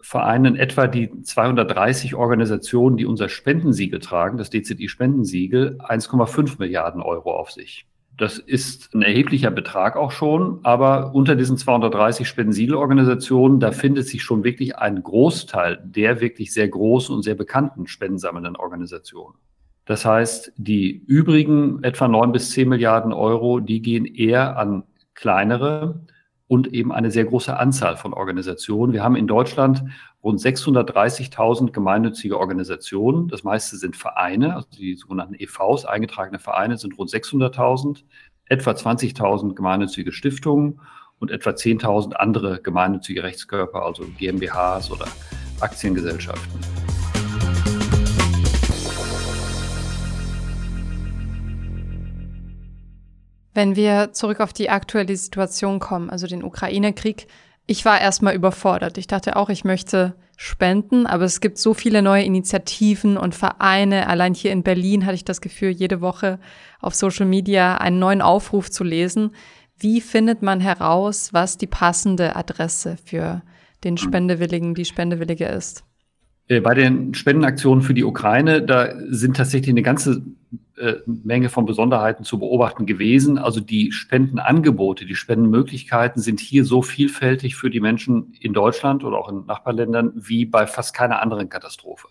vereinen 0.02 0.56
etwa 0.56 0.86
die 0.88 1.10
230 1.22 2.13
Organisationen, 2.13 2.98
die 2.98 3.06
unser 3.06 3.30
Spendensiegel 3.30 4.00
tragen, 4.00 4.38
das 4.38 4.52
DZI-Spendensiegel, 4.52 5.80
1,5 5.80 6.60
Milliarden 6.60 7.02
Euro 7.02 7.34
auf 7.34 7.50
sich. 7.50 7.88
Das 8.17 8.38
ist 8.38 8.93
ein 8.93 9.01
erheblicher 9.01 9.50
Betrag 9.50 9.96
auch 9.96 10.12
schon, 10.12 10.60
aber 10.63 11.15
unter 11.15 11.36
diesen 11.36 11.58
230 11.58 12.27
Spendensiegelorganisationen, 12.27 13.60
da 13.60 13.72
findet 13.72 14.08
sich 14.08 14.22
schon 14.22 14.43
wirklich 14.43 14.77
ein 14.77 15.01
Großteil 15.01 15.82
der 15.84 16.22
wirklich 16.22 16.53
sehr 16.53 16.67
großen 16.67 17.15
und 17.15 17.24
sehr 17.24 17.36
bekannten 17.36 17.88
spendensammelnden 17.88 18.55
Organisationen. 18.55 19.36
Das 19.86 20.05
heißt, 20.05 20.53
die 20.58 20.91
übrigen 21.08 21.84
etwa 21.84 22.08
neun 22.08 22.32
bis 22.32 22.51
zehn 22.51 22.70
Milliarden 22.70 23.13
Euro, 23.13 23.60
die 23.60 23.82
gehen 23.82 24.05
eher 24.05 24.58
an 24.58 24.84
kleinere 25.15 26.05
und 26.53 26.72
eben 26.72 26.91
eine 26.91 27.10
sehr 27.10 27.25
große 27.25 27.57
Anzahl 27.57 27.98
von 27.98 28.13
Organisationen. 28.13 28.93
Wir 28.93 29.03
haben 29.03 29.15
in 29.15 29.25
Deutschland 29.25 29.83
rund 30.24 30.39
630.000 30.39 31.72
gemeinnützige 31.72 32.39
Organisationen. 32.39 33.27
Das 33.27 33.43
meiste 33.43 33.75
sind 33.75 33.95
Vereine, 33.95 34.53
also 34.53 34.67
die 34.77 34.93
sogenannten 34.93 35.33
EVs, 35.33 35.86
eingetragene 35.86 36.38
Vereine 36.38 36.77
sind 36.77 36.95
rund 37.00 37.10
600.000, 37.10 38.03
etwa 38.50 38.69
20.000 38.69 39.55
gemeinnützige 39.55 40.12
Stiftungen 40.12 40.79
und 41.17 41.31
etwa 41.31 41.50
10.000 41.50 42.13
andere 42.13 42.62
gemeinnützige 42.62 43.24
Rechtskörper, 43.24 43.83
also 43.83 44.03
GmbHs 44.19 44.91
oder 44.91 45.07
Aktiengesellschaften. 45.60 46.83
Wenn 53.53 53.75
wir 53.75 54.13
zurück 54.13 54.39
auf 54.39 54.53
die 54.53 54.69
aktuelle 54.69 55.15
Situation 55.15 55.79
kommen, 55.79 56.10
also 56.10 56.27
den 56.27 56.43
Ukraine-Krieg, 56.43 57.27
ich 57.65 57.86
war 57.86 58.01
erstmal 58.01 58.36
überfordert. 58.36 58.98
Ich 58.98 59.07
dachte 59.07 59.36
auch, 59.36 59.50
ich 59.50 59.63
möchte 59.63 60.15
spenden, 60.36 61.05
aber 61.05 61.24
es 61.24 61.39
gibt 61.39 61.57
so 61.57 61.74
viele 61.74 62.01
neue 62.01 62.24
Initiativen 62.24 63.17
und 63.17 63.36
Vereine. 63.36 64.07
Allein 64.07 64.33
hier 64.33 64.51
in 64.51 64.63
Berlin 64.63 65.05
hatte 65.05 65.15
ich 65.15 65.24
das 65.24 65.39
Gefühl, 65.39 65.69
jede 65.69 66.01
Woche 66.01 66.39
auf 66.81 66.95
Social 66.95 67.25
Media 67.25 67.77
einen 67.77 68.00
neuen 68.00 68.22
Aufruf 68.22 68.69
zu 68.69 68.83
lesen. 68.83 69.31
Wie 69.77 70.01
findet 70.01 70.41
man 70.41 70.60
heraus, 70.60 71.33
was 71.33 71.57
die 71.57 71.67
passende 71.67 72.36
Adresse 72.36 72.98
für 73.05 73.43
den 73.83 73.98
Spendewilligen, 73.98 74.75
die 74.75 74.86
Spendewillige 74.86 75.45
ist? 75.45 75.83
Äh, 76.48 76.60
bei 76.60 76.74
den 76.74 77.13
Spendenaktionen 77.13 77.83
für 77.83 77.93
die 77.93 78.03
Ukraine, 78.03 78.62
da 78.62 78.93
sind 79.10 79.38
tatsächlich 79.38 79.69
eine 79.69 79.81
ganze 79.81 80.24
äh, 80.84 81.02
Menge 81.06 81.48
von 81.48 81.66
Besonderheiten 81.66 82.25
zu 82.25 82.38
beobachten 82.38 82.86
gewesen. 82.86 83.38
Also 83.38 83.62
die 83.62 83.94
Spendenangebote, 83.94 85.06
die 85.06 85.16
Spendenmöglichkeiten 85.16 86.22
sind 86.22 86.42
hier 86.42 86.66
so 86.66 86.82
vielfältig 86.82 87.56
für 87.56 87.70
die 87.70 87.80
Menschen 87.80 88.34
in 88.42 88.52
Deutschland 88.52 89.06
oder 89.06 89.18
auch 89.18 89.30
in 89.30 89.46
Nachbarländern 89.46 90.12
wie 90.16 90.44
bei 90.44 90.68
fast 90.68 90.94
keiner 90.94 91.22
anderen 91.22 91.48
Katastrophe. 91.48 92.10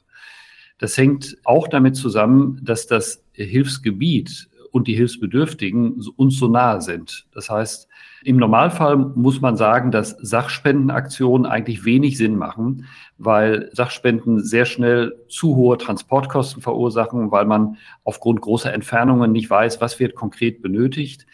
Das 0.79 0.97
hängt 0.97 1.37
auch 1.45 1.69
damit 1.69 1.97
zusammen, 1.97 2.61
dass 2.63 2.87
das 2.87 3.23
Hilfsgebiet 3.35 4.49
und 4.71 4.89
die 4.89 4.95
Hilfsbedürftigen 4.95 6.03
uns 6.17 6.39
so 6.39 6.49
nahe 6.49 6.81
sind. 6.81 7.27
Das 7.35 7.51
heißt, 7.51 7.89
im 8.25 8.37
Normalfall 8.37 8.97
muss 8.97 9.41
man 9.41 9.57
sagen, 9.57 9.91
dass 9.91 10.11
Sachspendenaktionen 10.21 11.47
eigentlich 11.47 11.85
wenig 11.85 12.19
Sinn 12.19 12.37
machen, 12.37 12.87
weil 13.19 13.69
Sachspenden 13.73 14.43
sehr 14.45 14.65
schnell 14.65 15.15
zu 15.29 15.57
hohe 15.57 15.79
Transportkosten 15.79 16.63
verursachen, 16.63 17.31
weil 17.31 17.47
man 17.47 17.77
aufgrund 18.05 18.41
großer 18.41 18.73
Entfernungen 18.73 19.33
nicht 19.33 19.51
weiß, 19.51 19.81
was 19.81 19.99
wird 19.99 20.15
konkret 20.15 20.63
benötigt. 20.63 21.27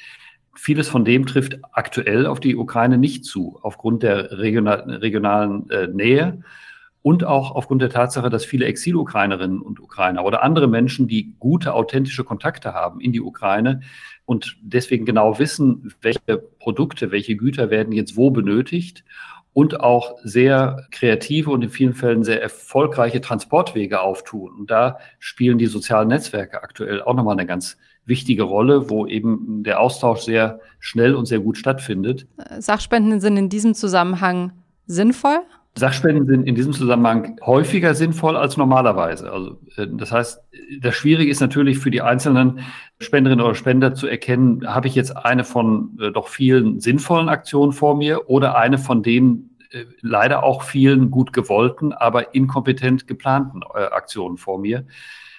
vieles 0.54 0.88
von 0.88 1.04
dem 1.04 1.25
trifft 1.25 1.61
aktuell 1.73 2.26
auf 2.26 2.40
die 2.40 2.57
Ukraine 2.57 2.99
nicht 2.99 3.25
zu, 3.25 3.61
aufgrund 3.62 4.02
der 4.02 4.38
regional, 4.38 4.80
regionalen 4.90 5.71
äh, 5.71 5.87
Nähe 5.87 6.42
und 7.02 7.25
auch 7.25 7.52
aufgrund 7.52 7.80
der 7.80 7.90
Tatsache, 7.90 8.28
dass 8.28 8.45
viele 8.45 8.66
Exil-Ukrainerinnen 8.66 9.61
und 9.61 9.80
Ukrainer 9.80 10.25
oder 10.25 10.42
andere 10.42 10.66
Menschen, 10.66 11.07
die 11.07 11.35
gute, 11.38 11.75
authentische 11.75 12.25
Kontakte 12.25 12.75
haben 12.75 13.00
in 13.00 13.12
die 13.12 13.21
Ukraine 13.21 13.83
und 14.28 14.58
deswegen 14.61 15.06
genau 15.06 15.38
wissen, 15.38 15.94
welche 16.02 16.37
Produkte, 16.58 17.11
welche 17.11 17.35
Güter 17.35 17.70
werden 17.70 17.94
jetzt 17.94 18.14
wo 18.14 18.30
benötigt 18.30 19.02
und 19.54 19.80
auch 19.80 20.16
sehr 20.23 20.87
kreative 20.90 21.50
und 21.50 21.62
in 21.62 21.70
vielen 21.70 21.94
Fällen 21.94 22.25
sehr 22.25 22.42
erfolgreiche 22.42 23.23
Transportwege 23.23 24.02
auftun. 24.02 24.52
Und 24.52 24.70
da 24.70 24.99
spielen 25.18 25.56
die 25.56 25.64
sozialen 25.64 26.08
Netzwerke 26.08 26.62
aktuell 26.62 27.00
auch 27.00 27.14
nochmal 27.14 27.38
eine 27.38 27.47
ganz 27.47 27.78
wichtige 28.04 28.42
Rolle, 28.42 28.90
wo 28.90 29.06
eben 29.06 29.62
der 29.62 29.80
Austausch 29.80 30.20
sehr 30.20 30.61
schnell 30.78 31.14
und 31.14 31.25
sehr 31.25 31.40
gut 31.40 31.56
stattfindet. 31.56 32.26
Sachspenden 32.58 33.20
sind 33.20 33.38
in 33.38 33.49
diesem 33.49 33.73
Zusammenhang 33.73 34.52
sinnvoll? 34.85 35.38
Sachspenden 35.78 36.26
sind 36.26 36.44
in 36.44 36.54
diesem 36.54 36.73
Zusammenhang 36.73 37.38
häufiger 37.44 37.94
sinnvoll 37.94 38.37
als 38.37 38.56
normalerweise. 38.56 39.32
Also 39.32 39.58
äh, 39.76 39.87
das 39.90 40.12
heißt, 40.12 40.40
das 40.80 40.94
Schwierige 40.94 41.30
ist 41.30 41.40
natürlich 41.40 41.78
für 41.78 41.90
die 41.90 42.02
einzelnen 42.02 42.61
Spenderinnen 43.00 43.44
oder 43.44 43.54
Spender 43.54 43.94
zu 43.94 44.06
erkennen, 44.06 44.66
habe 44.66 44.88
ich 44.88 44.94
jetzt 44.94 45.16
eine 45.16 45.44
von 45.44 45.99
äh, 46.00 46.11
doch 46.11 46.28
vielen 46.28 46.80
sinnvollen 46.80 47.28
Aktionen 47.28 47.73
vor 47.73 47.97
mir 47.97 48.28
oder 48.28 48.56
eine 48.56 48.78
von 48.78 49.02
denen 49.02 49.56
äh, 49.70 49.85
leider 50.00 50.42
auch 50.42 50.62
vielen 50.62 51.11
gut 51.11 51.32
gewollten, 51.32 51.92
aber 51.92 52.35
inkompetent 52.35 53.06
geplanten 53.06 53.62
äh, 53.75 53.85
Aktionen 53.85 54.37
vor 54.37 54.58
mir. 54.58 54.87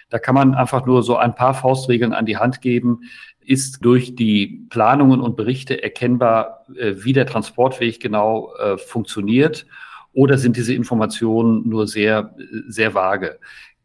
Da 0.09 0.19
kann 0.19 0.35
man 0.35 0.55
einfach 0.55 0.85
nur 0.85 1.03
so 1.03 1.17
ein 1.17 1.35
paar 1.35 1.53
Faustregeln 1.53 2.13
an 2.13 2.25
die 2.25 2.37
Hand 2.37 2.61
geben. 2.61 3.01
Ist 3.41 3.83
durch 3.83 4.15
die 4.15 4.65
Planungen 4.69 5.21
und 5.21 5.35
Berichte 5.35 5.81
erkennbar, 5.81 6.65
äh, 6.75 6.93
wie 6.97 7.13
der 7.13 7.25
Transportweg 7.25 7.99
genau 7.99 8.53
äh, 8.55 8.77
funktioniert? 8.77 9.65
Oder 10.13 10.37
sind 10.37 10.57
diese 10.57 10.73
Informationen 10.73 11.67
nur 11.67 11.87
sehr, 11.87 12.35
sehr 12.67 12.93
vage? 12.93 13.39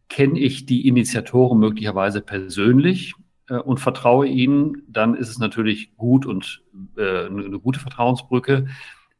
Kenne 0.08 0.38
ich 0.38 0.66
die 0.66 0.86
Initiatoren 0.88 1.58
möglicherweise 1.58 2.20
persönlich 2.20 3.14
äh, 3.48 3.56
und 3.56 3.80
vertraue 3.80 4.26
ihnen, 4.26 4.82
dann 4.88 5.14
ist 5.14 5.28
es 5.28 5.38
natürlich 5.38 5.96
gut 5.96 6.26
und 6.26 6.62
äh, 6.96 7.26
eine 7.26 7.58
gute 7.58 7.80
Vertrauensbrücke. 7.80 8.66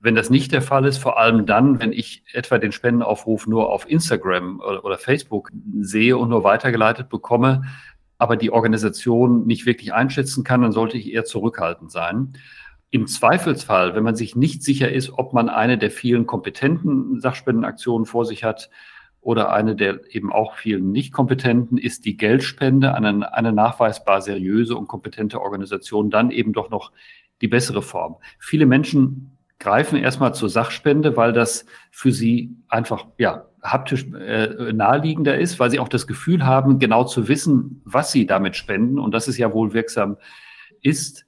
Wenn 0.01 0.15
das 0.15 0.29
nicht 0.29 0.53
der 0.53 0.63
Fall 0.63 0.85
ist, 0.85 0.99
vor 0.99 1.19
allem 1.19 1.47
dann, 1.47 1.81
wenn 1.81 1.93
ich 1.93 2.25
etwa 2.33 2.59
den 2.59 2.73
Spendenaufruf 2.73 3.47
nur 3.47 3.71
auf 3.71 3.89
Instagram 3.89 4.61
oder, 4.61 4.85
oder 4.85 4.99
Facebook 4.99 5.51
sehe 5.81 6.19
und 6.19 6.29
nur 6.29 6.45
weitergeleitet 6.45 7.09
bekomme, 7.09 7.63
aber 8.19 8.37
die 8.37 8.51
Organisation 8.51 9.47
nicht 9.47 9.67
wirklich 9.67 9.93
einschätzen 9.93 10.45
kann, 10.45 10.63
dann 10.63 10.73
sollte 10.73 10.97
ich 10.97 11.13
eher 11.13 11.25
zurückhaltend 11.25 11.91
sein. 11.91 12.35
Im 12.95 13.09
Zweifelsfall, 13.09 13.97
wenn 13.97 14.05
man 14.05 14.15
sich 14.15 14.37
nicht 14.37 14.63
sicher 14.63 14.93
ist, 14.93 15.11
ob 15.19 15.33
man 15.33 15.49
eine 15.49 15.79
der 15.79 15.91
vielen 15.91 16.29
kompetenten 16.29 17.19
Sachspendenaktionen 17.19 18.07
vor 18.07 18.25
sich 18.25 18.45
hat 18.45 18.71
oder 19.21 19.53
eine 19.53 19.75
der 19.75 20.15
eben 20.15 20.33
auch 20.33 20.55
vielen 20.55 20.93
nicht 20.93 21.13
kompetenten, 21.13 21.77
ist 21.77 22.05
die 22.05 22.17
Geldspende 22.17 22.95
an 22.95 23.05
eine, 23.05 23.35
eine 23.35 23.53
nachweisbar 23.53 24.21
seriöse 24.21 24.77
und 24.77 24.87
kompetente 24.87 25.41
Organisation 25.41 26.09
dann 26.09 26.31
eben 26.31 26.53
doch 26.53 26.71
noch 26.71 26.93
die 27.41 27.49
bessere 27.49 27.83
Form. 27.83 28.19
Viele 28.39 28.65
Menschen 28.65 29.39
greifen 29.59 29.99
erstmal 29.99 30.33
zur 30.33 30.49
Sachspende, 30.49 31.17
weil 31.17 31.33
das 31.33 31.67
für 31.91 32.13
sie 32.13 32.55
einfach 32.69 33.09
ja 33.19 33.47
haptisch 33.61 34.07
äh, 34.13 34.73
naheliegender 34.73 35.37
ist, 35.37 35.59
weil 35.59 35.73
sie 35.73 35.81
auch 35.81 35.89
das 35.89 36.07
Gefühl 36.07 36.47
haben, 36.47 36.79
genau 36.79 37.03
zu 37.03 37.27
wissen, 37.27 37.83
was 37.85 38.13
sie 38.13 38.25
damit 38.25 38.55
spenden 38.55 39.01
und 39.01 39.13
dass 39.13 39.27
es 39.27 39.37
ja 39.37 39.53
wohl 39.53 39.75
wirksam 39.75 40.17
ist. 40.81 41.24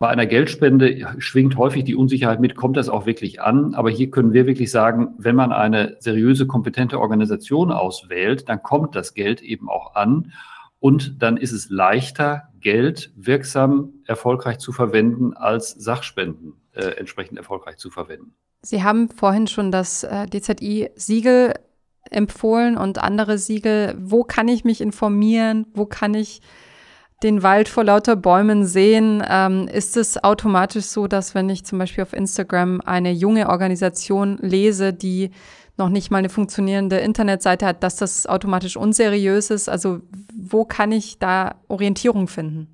Bei 0.00 0.08
einer 0.08 0.24
Geldspende 0.24 1.14
schwingt 1.18 1.58
häufig 1.58 1.84
die 1.84 1.94
Unsicherheit 1.94 2.40
mit, 2.40 2.56
kommt 2.56 2.78
das 2.78 2.88
auch 2.88 3.04
wirklich 3.04 3.42
an? 3.42 3.74
Aber 3.74 3.90
hier 3.90 4.10
können 4.10 4.32
wir 4.32 4.46
wirklich 4.46 4.70
sagen, 4.70 5.08
wenn 5.18 5.36
man 5.36 5.52
eine 5.52 5.98
seriöse, 6.00 6.46
kompetente 6.46 6.98
Organisation 6.98 7.70
auswählt, 7.70 8.48
dann 8.48 8.62
kommt 8.62 8.96
das 8.96 9.12
Geld 9.12 9.42
eben 9.42 9.68
auch 9.68 9.94
an. 9.96 10.32
Und 10.78 11.22
dann 11.22 11.36
ist 11.36 11.52
es 11.52 11.68
leichter, 11.68 12.44
Geld 12.60 13.12
wirksam 13.14 13.92
erfolgreich 14.06 14.56
zu 14.56 14.72
verwenden, 14.72 15.34
als 15.34 15.72
Sachspenden 15.72 16.54
äh, 16.72 16.96
entsprechend 16.96 17.36
erfolgreich 17.36 17.76
zu 17.76 17.90
verwenden. 17.90 18.34
Sie 18.62 18.82
haben 18.82 19.10
vorhin 19.10 19.48
schon 19.48 19.70
das 19.70 20.02
äh, 20.02 20.26
DZI-Siegel 20.26 21.52
empfohlen 22.10 22.78
und 22.78 22.96
andere 22.96 23.36
Siegel. 23.36 23.94
Wo 24.00 24.24
kann 24.24 24.48
ich 24.48 24.64
mich 24.64 24.80
informieren? 24.80 25.66
Wo 25.74 25.84
kann 25.84 26.14
ich 26.14 26.40
den 27.22 27.42
Wald 27.42 27.68
vor 27.68 27.84
lauter 27.84 28.16
Bäumen 28.16 28.64
sehen, 28.64 29.22
ähm, 29.28 29.68
ist 29.68 29.96
es 29.96 30.22
automatisch 30.22 30.86
so, 30.86 31.06
dass 31.06 31.34
wenn 31.34 31.50
ich 31.50 31.64
zum 31.64 31.78
Beispiel 31.78 32.02
auf 32.02 32.12
Instagram 32.12 32.80
eine 32.84 33.12
junge 33.12 33.48
Organisation 33.48 34.38
lese, 34.40 34.92
die 34.92 35.30
noch 35.76 35.88
nicht 35.88 36.10
mal 36.10 36.18
eine 36.18 36.28
funktionierende 36.28 36.98
Internetseite 36.98 37.66
hat, 37.66 37.82
dass 37.82 37.96
das 37.96 38.26
automatisch 38.26 38.76
unseriös 38.76 39.50
ist? 39.50 39.68
Also 39.68 40.00
wo 40.36 40.64
kann 40.64 40.92
ich 40.92 41.18
da 41.18 41.56
Orientierung 41.68 42.28
finden? 42.28 42.68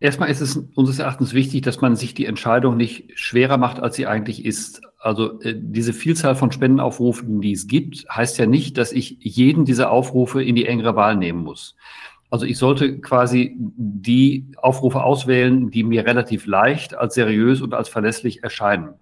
Erstmal 0.00 0.30
ist 0.30 0.40
es 0.40 0.56
unseres 0.74 0.98
Erachtens 0.98 1.32
wichtig, 1.32 1.62
dass 1.62 1.80
man 1.80 1.94
sich 1.94 2.12
die 2.12 2.26
Entscheidung 2.26 2.76
nicht 2.76 3.12
schwerer 3.14 3.56
macht, 3.56 3.78
als 3.78 3.94
sie 3.94 4.06
eigentlich 4.06 4.44
ist. 4.44 4.82
Also 4.98 5.40
äh, 5.42 5.54
diese 5.56 5.92
Vielzahl 5.92 6.34
von 6.34 6.50
Spendenaufrufen, 6.50 7.40
die 7.40 7.52
es 7.52 7.68
gibt, 7.68 8.04
heißt 8.10 8.36
ja 8.38 8.46
nicht, 8.46 8.78
dass 8.78 8.90
ich 8.90 9.18
jeden 9.20 9.64
dieser 9.64 9.92
Aufrufe 9.92 10.42
in 10.42 10.56
die 10.56 10.66
engere 10.66 10.96
Wahl 10.96 11.16
nehmen 11.16 11.44
muss. 11.44 11.76
Also 12.32 12.46
ich 12.46 12.56
sollte 12.56 12.98
quasi 12.98 13.54
die 13.58 14.46
Aufrufe 14.56 15.04
auswählen, 15.04 15.70
die 15.70 15.84
mir 15.84 16.06
relativ 16.06 16.46
leicht 16.46 16.94
als 16.94 17.12
seriös 17.12 17.60
und 17.60 17.74
als 17.74 17.90
verlässlich 17.90 18.42
erscheinen. 18.42 18.94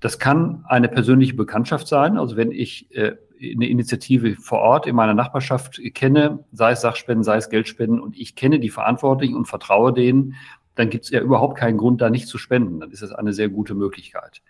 Das 0.00 0.18
kann 0.18 0.64
eine 0.66 0.88
persönliche 0.88 1.34
Bekanntschaft 1.34 1.86
sein. 1.86 2.18
Also 2.18 2.36
wenn 2.36 2.50
ich 2.50 2.92
äh, 2.96 3.12
eine 3.40 3.68
Initiative 3.68 4.34
vor 4.34 4.58
Ort 4.58 4.88
in 4.88 4.96
meiner 4.96 5.14
Nachbarschaft 5.14 5.80
kenne, 5.94 6.40
sei 6.50 6.72
es 6.72 6.80
Sachspenden, 6.80 7.22
sei 7.22 7.36
es 7.36 7.48
Geldspenden, 7.48 8.00
und 8.00 8.18
ich 8.18 8.34
kenne 8.34 8.58
die 8.58 8.70
Verantwortlichen 8.70 9.36
und 9.36 9.46
vertraue 9.46 9.92
denen, 9.92 10.34
dann 10.74 10.90
gibt 10.90 11.04
es 11.04 11.10
ja 11.12 11.20
überhaupt 11.20 11.56
keinen 11.56 11.78
Grund, 11.78 12.00
da 12.00 12.10
nicht 12.10 12.26
zu 12.26 12.38
spenden. 12.38 12.80
Dann 12.80 12.90
ist 12.90 13.04
das 13.04 13.12
eine 13.12 13.32
sehr 13.32 13.50
gute 13.50 13.76
Möglichkeit. 13.76 14.42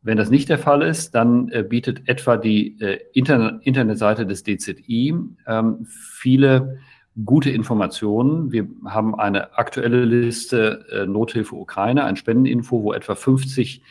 Wenn 0.00 0.16
das 0.16 0.30
nicht 0.30 0.48
der 0.48 0.58
Fall 0.58 0.80
ist, 0.80 1.14
dann 1.14 1.50
äh, 1.50 1.62
bietet 1.62 2.08
etwa 2.08 2.38
die 2.38 2.80
äh, 2.80 3.00
Internet 3.12 3.66
Internetseite 3.66 4.24
des 4.24 4.44
DZI 4.44 5.14
ähm, 5.46 5.86
viele 5.86 6.80
gute 7.24 7.50
Informationen. 7.50 8.52
Wir 8.52 8.66
haben 8.84 9.14
eine 9.14 9.56
aktuelle 9.58 10.04
Liste 10.04 10.86
äh, 10.90 11.06
Nothilfe 11.06 11.54
Ukraine, 11.54 12.04
ein 12.04 12.16
Spendeninfo, 12.16 12.82
wo 12.82 12.92
etwa 12.92 13.14
50 13.14 13.82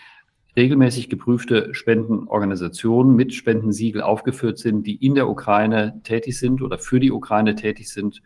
regelmäßig 0.56 1.10
geprüfte 1.10 1.74
Spendenorganisationen 1.74 3.16
mit 3.16 3.34
Spendensiegel 3.34 4.02
aufgeführt 4.02 4.58
sind, 4.58 4.86
die 4.86 4.96
in 4.96 5.16
der 5.16 5.30
Ukraine 5.30 6.02
tätig 6.04 6.38
sind 6.38 6.62
oder 6.62 6.78
für 6.78 7.00
die 7.00 7.12
Ukraine 7.12 7.56
tätig 7.56 7.90
sind 7.90 8.22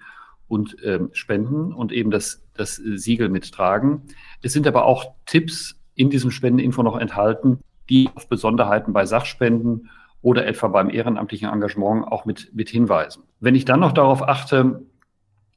und 0.48 0.78
ähm, 0.84 1.10
spenden 1.12 1.74
und 1.74 1.92
eben 1.92 2.12
das, 2.12 2.44
das 2.56 2.76
Siegel 2.76 3.30
mittragen. 3.30 4.02
Es 4.42 4.54
sind 4.54 4.66
aber 4.66 4.86
auch 4.86 5.14
Tipps 5.26 5.80
in 5.94 6.10
diesem 6.10 6.32
Spendeninfo 6.32 6.84
noch 6.84 6.98
enthalten, 6.98 7.60
die 7.90 8.10
auf 8.16 8.28
Besonderheiten 8.28 8.94
bei 8.94 9.06
Sachspenden 9.06 9.90
oder 10.26 10.48
etwa 10.48 10.70
beim 10.70 10.90
ehrenamtlichen 10.90 11.48
Engagement 11.48 12.08
auch 12.08 12.26
mit, 12.26 12.50
mit 12.56 12.68
hinweisen. 12.68 13.22
Wenn 13.40 13.54
ich 13.54 13.64
dann 13.64 13.80
noch 13.80 13.92
darauf 13.92 14.28
achte, 14.28 14.82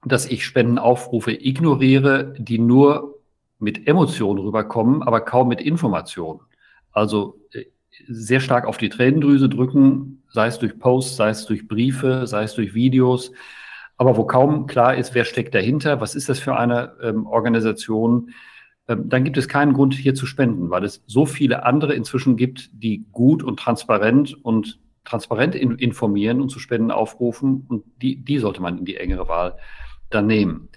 dass 0.04 0.26
ich 0.26 0.44
Spendenaufrufe 0.44 1.32
ignoriere, 1.32 2.34
die 2.36 2.58
nur 2.58 3.18
mit 3.58 3.88
Emotionen 3.88 4.40
rüberkommen, 4.40 5.02
aber 5.02 5.22
kaum 5.22 5.48
mit 5.48 5.62
Informationen. 5.62 6.40
Also 6.92 7.40
äh, 7.52 7.64
sehr 8.08 8.40
stark 8.40 8.66
auf 8.66 8.76
die 8.76 8.90
Tränendrüse 8.90 9.48
drücken, 9.48 10.22
sei 10.28 10.48
es 10.48 10.58
durch 10.58 10.78
Posts, 10.78 11.16
sei 11.16 11.30
es 11.30 11.46
durch 11.46 11.66
Briefe, 11.66 12.26
sei 12.26 12.42
es 12.42 12.54
durch 12.54 12.74
Videos, 12.74 13.32
aber 13.96 14.18
wo 14.18 14.26
kaum 14.26 14.66
klar 14.66 14.96
ist, 14.96 15.14
wer 15.14 15.24
steckt 15.24 15.54
dahinter, 15.54 16.02
was 16.02 16.14
ist 16.14 16.28
das 16.28 16.40
für 16.40 16.58
eine 16.58 16.92
ähm, 17.02 17.26
Organisation, 17.26 18.34
dann 18.88 19.24
gibt 19.24 19.36
es 19.36 19.48
keinen 19.48 19.74
Grund, 19.74 19.94
hier 19.94 20.14
zu 20.14 20.24
spenden, 20.24 20.70
weil 20.70 20.82
es 20.84 21.02
so 21.06 21.26
viele 21.26 21.64
andere 21.64 21.94
inzwischen 21.94 22.36
gibt, 22.36 22.70
die 22.72 23.04
gut 23.12 23.42
und 23.42 23.58
transparent 23.58 24.34
und 24.42 24.78
transparent 25.04 25.54
in, 25.54 25.72
informieren 25.72 26.40
und 26.40 26.48
zu 26.48 26.58
Spenden 26.58 26.90
aufrufen. 26.90 27.66
Und 27.68 27.84
die, 28.00 28.16
die 28.16 28.38
sollte 28.38 28.62
man 28.62 28.78
in 28.78 28.84
die 28.86 28.96
engere 28.96 29.28
Wahl 29.28 29.56
dann 30.08 30.26
nehmen. 30.26 30.68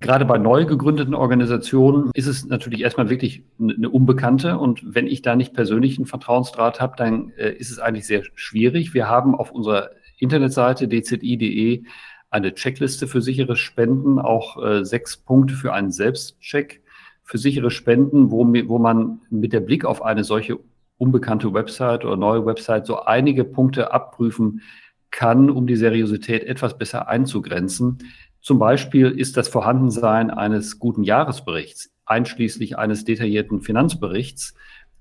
Gerade 0.00 0.24
bei 0.24 0.38
neu 0.38 0.66
gegründeten 0.66 1.14
Organisationen 1.14 2.10
ist 2.14 2.26
es 2.26 2.44
natürlich 2.44 2.80
erstmal 2.80 3.08
wirklich 3.10 3.44
eine 3.60 3.88
Unbekannte. 3.88 4.58
Und 4.58 4.82
wenn 4.84 5.06
ich 5.06 5.22
da 5.22 5.36
nicht 5.36 5.54
persönlich 5.54 5.96
einen 5.96 6.06
Vertrauensdraht 6.06 6.80
habe, 6.80 6.96
dann 6.96 7.30
äh, 7.30 7.52
ist 7.52 7.70
es 7.70 7.78
eigentlich 7.78 8.06
sehr 8.06 8.22
schwierig. 8.34 8.92
Wir 8.92 9.08
haben 9.08 9.34
auf 9.34 9.52
unserer 9.52 9.90
Internetseite 10.18 10.88
dzi.de 10.88 11.84
eine 12.28 12.54
Checkliste 12.54 13.06
für 13.06 13.22
sichere 13.22 13.56
Spenden, 13.56 14.18
auch 14.18 14.62
äh, 14.62 14.84
sechs 14.84 15.16
Punkte 15.16 15.54
für 15.54 15.72
einen 15.72 15.92
Selbstcheck 15.92 16.82
für 17.26 17.38
sichere 17.38 17.70
Spenden, 17.70 18.30
wo, 18.30 18.46
wo 18.46 18.78
man 18.78 19.20
mit 19.30 19.52
der 19.52 19.60
Blick 19.60 19.84
auf 19.84 20.02
eine 20.02 20.24
solche 20.24 20.58
unbekannte 20.96 21.52
Website 21.52 22.04
oder 22.04 22.16
neue 22.16 22.46
Website 22.46 22.86
so 22.86 23.02
einige 23.02 23.44
Punkte 23.44 23.92
abprüfen 23.92 24.62
kann, 25.10 25.50
um 25.50 25.66
die 25.66 25.76
Seriosität 25.76 26.44
etwas 26.44 26.78
besser 26.78 27.08
einzugrenzen. 27.08 27.98
Zum 28.40 28.58
Beispiel 28.58 29.10
ist 29.10 29.36
das 29.36 29.48
Vorhandensein 29.48 30.30
eines 30.30 30.78
guten 30.78 31.02
Jahresberichts 31.02 31.90
einschließlich 32.06 32.78
eines 32.78 33.04
detaillierten 33.04 33.60
Finanzberichts 33.60 34.54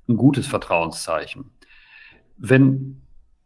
ein 0.10 0.18
gutes 0.18 0.48
Vertrauenszeichen. 0.48 1.52
Wenn 2.38 3.02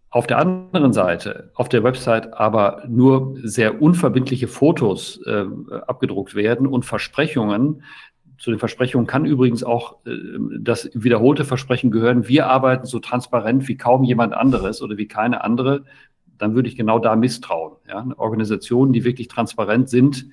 auf 0.10 0.26
der 0.26 0.40
anderen 0.40 0.94
Seite 0.94 1.52
auf 1.54 1.70
der 1.70 1.84
Website 1.84 2.34
aber 2.34 2.84
nur 2.88 3.38
sehr 3.44 3.82
unverbindliche 3.82 4.48
Fotos 4.48 5.22
äh, 5.26 5.46
abgedruckt 5.86 6.34
werden 6.34 6.66
und 6.66 6.84
Versprechungen, 6.84 7.84
zu 8.40 8.52
den 8.52 8.60
Versprechungen 8.60 9.06
kann 9.06 9.26
übrigens 9.26 9.64
auch 9.64 9.98
äh, 10.06 10.12
das 10.60 10.90
wiederholte 10.94 11.46
Versprechen 11.46 11.92
gehören, 11.92 12.28
wir 12.28 12.48
arbeiten 12.48 12.86
so 12.86 13.00
transparent 13.00 13.68
wie 13.68 13.78
kaum 13.78 14.04
jemand 14.04 14.34
anderes 14.34 14.82
oder 14.82 14.98
wie 14.98 15.08
keine 15.08 15.44
andere, 15.44 15.84
dann 16.38 16.56
würde 16.56 16.70
ich 16.70 16.76
genau 16.76 17.00
da 17.00 17.16
misstrauen. 17.16 17.74
Ja? 17.88 18.08
Organisationen, 18.18 18.94
die 18.94 19.04
wirklich 19.04 19.28
transparent 19.28 19.90
sind, 19.90 20.28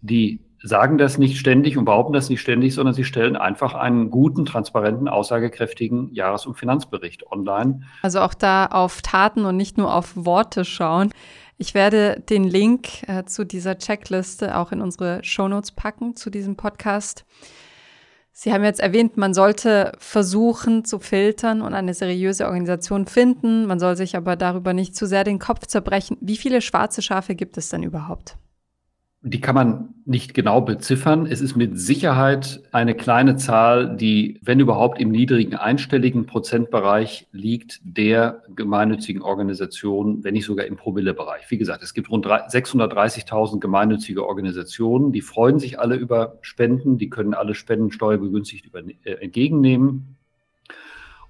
die 0.00 0.40
sagen 0.62 0.96
das 0.96 1.18
nicht 1.18 1.38
ständig 1.38 1.76
und 1.76 1.84
behaupten 1.84 2.14
das 2.14 2.30
nicht 2.30 2.40
ständig, 2.40 2.74
sondern 2.74 2.94
sie 2.94 3.04
stellen 3.04 3.36
einfach 3.36 3.74
einen 3.74 4.10
guten, 4.10 4.46
transparenten, 4.46 5.08
aussagekräftigen 5.08 6.12
Jahres- 6.14 6.46
und 6.46 6.54
Finanzbericht 6.54 7.30
online. 7.30 7.82
Also 8.00 8.20
auch 8.20 8.32
da 8.32 8.64
auf 8.66 9.02
Taten 9.02 9.44
und 9.44 9.58
nicht 9.58 9.76
nur 9.76 9.94
auf 9.94 10.12
Worte 10.16 10.64
schauen. 10.64 11.10
Ich 11.56 11.74
werde 11.74 12.20
den 12.28 12.44
Link 12.44 13.08
äh, 13.08 13.24
zu 13.24 13.44
dieser 13.44 13.78
Checkliste 13.78 14.56
auch 14.56 14.72
in 14.72 14.80
unsere 14.80 15.22
Shownotes 15.22 15.72
packen 15.72 16.16
zu 16.16 16.30
diesem 16.30 16.56
Podcast. 16.56 17.24
Sie 18.32 18.52
haben 18.52 18.64
jetzt 18.64 18.80
erwähnt, 18.80 19.16
man 19.16 19.32
sollte 19.32 19.92
versuchen 19.98 20.84
zu 20.84 20.98
filtern 20.98 21.62
und 21.62 21.72
eine 21.72 21.94
seriöse 21.94 22.46
Organisation 22.46 23.06
finden. 23.06 23.66
Man 23.66 23.78
soll 23.78 23.96
sich 23.96 24.16
aber 24.16 24.34
darüber 24.34 24.72
nicht 24.72 24.96
zu 24.96 25.06
sehr 25.06 25.22
den 25.22 25.38
Kopf 25.38 25.66
zerbrechen. 25.66 26.16
Wie 26.20 26.36
viele 26.36 26.60
schwarze 26.60 27.00
Schafe 27.00 27.36
gibt 27.36 27.56
es 27.56 27.68
denn 27.68 27.84
überhaupt? 27.84 28.36
Die 29.26 29.40
kann 29.40 29.54
man 29.54 29.94
nicht 30.04 30.34
genau 30.34 30.60
beziffern. 30.60 31.24
Es 31.24 31.40
ist 31.40 31.56
mit 31.56 31.80
Sicherheit 31.80 32.60
eine 32.72 32.94
kleine 32.94 33.36
Zahl, 33.36 33.96
die, 33.96 34.38
wenn 34.42 34.60
überhaupt, 34.60 35.00
im 35.00 35.08
niedrigen 35.08 35.54
einstelligen 35.54 36.26
Prozentbereich 36.26 37.26
liegt 37.32 37.80
der 37.84 38.42
gemeinnützigen 38.54 39.22
Organisationen, 39.22 40.22
wenn 40.24 40.34
nicht 40.34 40.44
sogar 40.44 40.66
im 40.66 40.76
Promillebereich. 40.76 41.50
Wie 41.50 41.56
gesagt, 41.56 41.82
es 41.82 41.94
gibt 41.94 42.10
rund 42.10 42.26
630.000 42.26 43.60
gemeinnützige 43.60 44.26
Organisationen. 44.26 45.10
Die 45.10 45.22
freuen 45.22 45.58
sich 45.58 45.80
alle 45.80 45.94
über 45.94 46.36
Spenden. 46.42 46.98
Die 46.98 47.08
können 47.08 47.32
alle 47.32 47.54
Spenden 47.54 47.90
steuerbegünstigt 47.92 48.66
über, 48.66 48.80
äh, 49.04 49.12
entgegennehmen. 49.22 50.16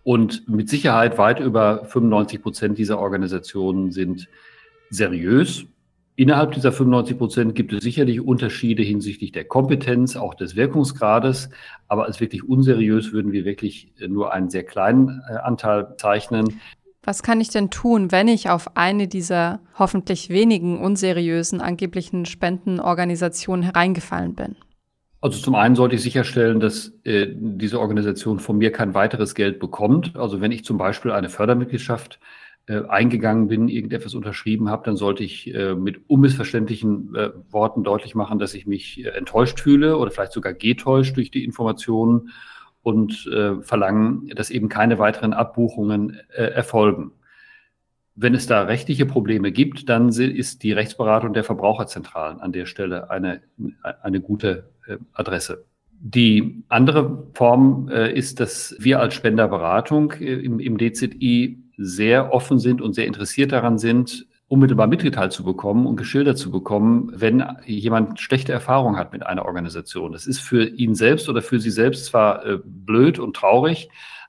Und 0.02 0.48
mit 0.48 0.68
Sicherheit 0.68 1.16
weit 1.16 1.38
über 1.38 1.84
95 1.84 2.42
Prozent 2.42 2.76
dieser 2.76 2.98
Organisationen 2.98 3.92
sind 3.92 4.28
seriös 4.90 5.66
Innerhalb 6.16 6.52
dieser 6.52 6.70
95 6.70 7.18
Prozent 7.18 7.54
gibt 7.56 7.72
es 7.72 7.82
sicherlich 7.82 8.20
Unterschiede 8.20 8.84
hinsichtlich 8.84 9.32
der 9.32 9.44
Kompetenz, 9.44 10.14
auch 10.14 10.34
des 10.34 10.54
Wirkungsgrades. 10.54 11.50
Aber 11.88 12.04
als 12.04 12.20
wirklich 12.20 12.48
unseriös 12.48 13.12
würden 13.12 13.32
wir 13.32 13.44
wirklich 13.44 13.92
nur 14.06 14.32
einen 14.32 14.48
sehr 14.48 14.62
kleinen 14.62 15.22
äh, 15.28 15.34
Anteil 15.34 15.94
zeichnen. 15.96 16.60
Was 17.02 17.22
kann 17.22 17.40
ich 17.40 17.48
denn 17.48 17.68
tun, 17.68 18.12
wenn 18.12 18.28
ich 18.28 18.48
auf 18.48 18.76
eine 18.76 19.08
dieser 19.08 19.60
hoffentlich 19.76 20.30
wenigen 20.30 20.78
unseriösen 20.78 21.60
angeblichen 21.60 22.26
Spendenorganisationen 22.26 23.64
hereingefallen 23.64 24.34
bin? 24.34 24.56
Also 25.20 25.40
zum 25.40 25.54
einen 25.54 25.74
sollte 25.74 25.96
ich 25.96 26.02
sicherstellen, 26.02 26.60
dass 26.60 26.92
äh, 27.02 27.26
diese 27.34 27.80
Organisation 27.80 28.38
von 28.38 28.56
mir 28.56 28.70
kein 28.70 28.94
weiteres 28.94 29.34
Geld 29.34 29.58
bekommt. 29.58 30.16
Also 30.16 30.40
wenn 30.40 30.52
ich 30.52 30.64
zum 30.64 30.78
Beispiel 30.78 31.10
eine 31.10 31.28
Fördermitgliedschaft 31.28 32.20
äh, 32.66 32.82
eingegangen 32.88 33.48
bin, 33.48 33.68
irgendetwas 33.68 34.14
unterschrieben 34.14 34.70
habe, 34.70 34.86
dann 34.86 34.96
sollte 34.96 35.22
ich 35.22 35.54
äh, 35.54 35.74
mit 35.74 36.08
unmissverständlichen 36.08 37.14
äh, 37.14 37.30
Worten 37.50 37.84
deutlich 37.84 38.14
machen, 38.14 38.38
dass 38.38 38.54
ich 38.54 38.66
mich 38.66 39.04
äh, 39.04 39.08
enttäuscht 39.10 39.60
fühle 39.60 39.98
oder 39.98 40.10
vielleicht 40.10 40.32
sogar 40.32 40.54
getäuscht 40.54 41.14
durch 41.18 41.30
die 41.30 41.44
Informationen 41.44 42.30
und 42.82 43.26
äh, 43.26 43.60
verlangen, 43.60 44.30
dass 44.34 44.48
eben 44.48 44.70
keine 44.70 44.98
weiteren 44.98 45.34
Abbuchungen 45.34 46.18
erfolgen. 46.30 47.12
Wenn 48.14 48.34
es 48.34 48.46
da 48.46 48.62
rechtliche 48.62 49.04
Probleme 49.04 49.52
gibt, 49.52 49.90
dann 49.90 50.08
ist 50.08 50.62
die 50.62 50.72
Rechtsberatung 50.72 51.34
der 51.34 51.44
Verbraucherzentralen 51.44 52.40
an 52.40 52.52
der 52.52 52.64
Stelle 52.64 53.10
eine, 53.10 53.42
eine 54.02 54.20
gute 54.22 54.70
Adresse. 55.12 55.66
Die 56.00 56.62
andere 56.68 57.26
Form 57.34 57.88
ist, 57.88 58.38
dass 58.38 58.76
wir 58.78 59.00
als 59.00 59.14
Spenderberatung 59.14 60.12
im, 60.12 60.60
im 60.60 60.78
DZI 60.78 61.63
sehr 61.76 62.32
offen 62.32 62.58
sind 62.58 62.80
und 62.80 62.94
sehr 62.94 63.06
interessiert 63.06 63.52
daran 63.52 63.78
sind, 63.78 64.26
unmittelbar 64.48 64.86
mitgeteilt 64.86 65.32
zu 65.32 65.42
bekommen 65.42 65.86
und 65.86 65.96
geschildert 65.96 66.38
zu 66.38 66.50
bekommen, 66.50 67.10
wenn 67.14 67.44
jemand 67.64 68.20
schlechte 68.20 68.52
Erfahrungen 68.52 68.96
hat 68.96 69.12
mit 69.12 69.26
einer 69.26 69.46
Organisation. 69.46 70.12
Das 70.12 70.26
ist 70.26 70.40
für 70.40 70.64
ihn 70.64 70.94
selbst 70.94 71.28
oder 71.28 71.42
für 71.42 71.58
sie 71.58 71.70
selbst 71.70 72.06
zwar 72.06 72.44
äh, 72.44 72.58
blöd 72.64 73.18
und 73.18 73.34
traurig, 73.34 73.88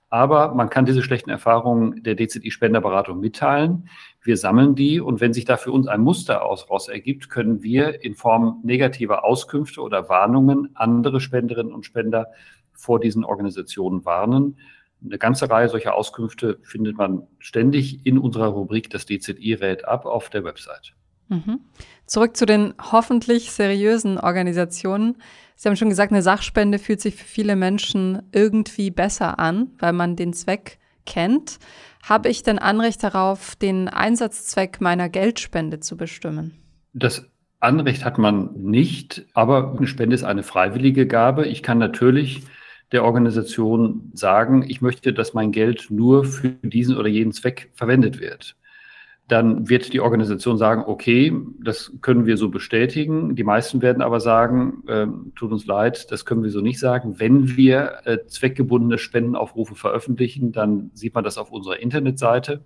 aber 0.10 0.54
man 0.54 0.70
kann 0.70 0.86
diese 0.86 1.04
schlechten 1.04 1.30
Erfahrungen 1.30 2.02
der 2.04 2.16
DZI-Spenderberatung 2.16 3.20
mitteilen. 3.20 3.90
Wir 4.22 4.38
sammeln 4.38 4.74
die 4.74 5.02
und 5.02 5.20
wenn 5.20 5.34
sich 5.34 5.46
da 5.46 5.58
für 5.58 5.72
uns 5.72 5.88
ein 5.88 6.02
Muster 6.02 6.44
aus, 6.44 6.88
ergibt, 6.88 7.30
können 7.30 7.64
wir 7.64 8.04
in 8.04 8.16
Form 8.16 8.62
negativer 8.64 9.26
Auskünfte 9.26 9.82
oder 9.82 10.08
Warnungen 10.08 10.70
andere 10.76 11.20
Spenderinnen 11.20 11.74
und 11.74 11.86
Spender 11.86 12.28
vor 12.72 13.00
diesen 13.00 13.24
Organisationen 13.24 14.06
warnen 14.06 14.58
eine 15.04 15.18
ganze 15.18 15.50
Reihe 15.50 15.70
solcher 15.70 15.96
Auskünfte 15.96 16.60
findet 16.64 16.98
man 16.98 17.28
ständig 17.40 18.06
in 18.06 18.18
unserer 18.18 18.48
Rubrik 18.48 18.90
Das 18.90 19.06
DZI 19.06 19.54
rät 19.54 19.86
ab 19.86 20.06
auf 20.06 20.30
der 20.30 20.44
Website. 20.44 20.94
Mhm. 21.28 21.60
Zurück 22.06 22.38
zu 22.38 22.46
den 22.46 22.74
hoffentlich 22.92 23.52
seriösen 23.52 24.20
Organisationen. 24.20 25.18
Sie 25.56 25.68
haben 25.68 25.76
schon 25.76 25.90
gesagt, 25.90 26.12
eine 26.12 26.22
Sachspende 26.22 26.80
fühlt 26.80 27.02
sich 27.02 27.16
für 27.16 27.26
viele 27.26 27.56
Menschen 27.56 28.22
irgendwie 28.32 28.92
besser 28.92 29.40
an, 29.40 29.72
weil 29.80 29.94
man 29.94 30.16
den 30.16 30.34
Zweck 30.34 30.80
kennt. 31.06 31.60
Habe 32.04 32.30
ich 32.30 32.44
denn 32.44 32.60
Anrecht 32.60 33.04
darauf, 33.04 33.56
den 33.56 33.88
Einsatzzweck 33.88 34.82
meiner 34.82 35.10
Geldspende 35.10 35.80
zu 35.80 35.98
bestimmen? 35.98 36.54
Das 36.94 37.28
Anrecht 37.60 38.06
hat 38.06 38.18
man 38.18 38.52
nicht, 38.54 39.26
aber 39.34 39.76
eine 39.76 39.88
Spende 39.88 40.14
ist 40.14 40.24
eine 40.24 40.44
freiwillige 40.44 41.08
Gabe. 41.08 41.48
Ich 41.48 41.64
kann 41.64 41.80
natürlich 41.80 42.44
der 42.92 43.04
Organisation 43.04 44.12
sagen, 44.14 44.64
ich 44.68 44.82
möchte, 44.82 45.14
dass 45.14 45.34
mein 45.34 45.52
Geld 45.52 45.88
nur 45.90 46.26
für 46.26 46.50
diesen 46.50 46.98
oder 46.98 47.08
jeden 47.08 47.32
Zweck 47.32 47.72
verwendet 47.74 48.20
wird. 48.20 48.56
Dann 49.28 49.70
wird 49.70 49.92
die 49.92 50.02
Organisation 50.02 50.58
sagen, 50.58 50.84
okay, 50.86 51.34
das 51.64 51.92
können 52.02 52.28
wir 52.28 52.38
so 52.38 52.50
bestätigen. 52.50 53.36
Die 53.36 53.44
meisten 53.44 53.82
werden 53.82 54.04
aber 54.04 54.20
sagen, 54.20 54.84
äh, 54.88 55.08
tut 55.36 55.52
uns 55.52 55.66
leid, 55.66 56.12
das 56.12 56.26
können 56.26 56.44
wir 56.44 56.52
so 56.52 56.62
nicht 56.62 56.80
sagen. 56.80 57.20
Wenn 57.20 57.58
wir 57.58 58.02
äh, 58.06 58.20
zweckgebundene 58.28 59.00
Spendenaufrufe 59.00 59.74
veröffentlichen, 59.74 60.52
dann 60.52 60.92
sieht 60.94 61.16
man 61.16 61.24
das 61.24 61.40
auf 61.40 61.52
unserer 61.52 61.80
Internetseite. 61.80 62.64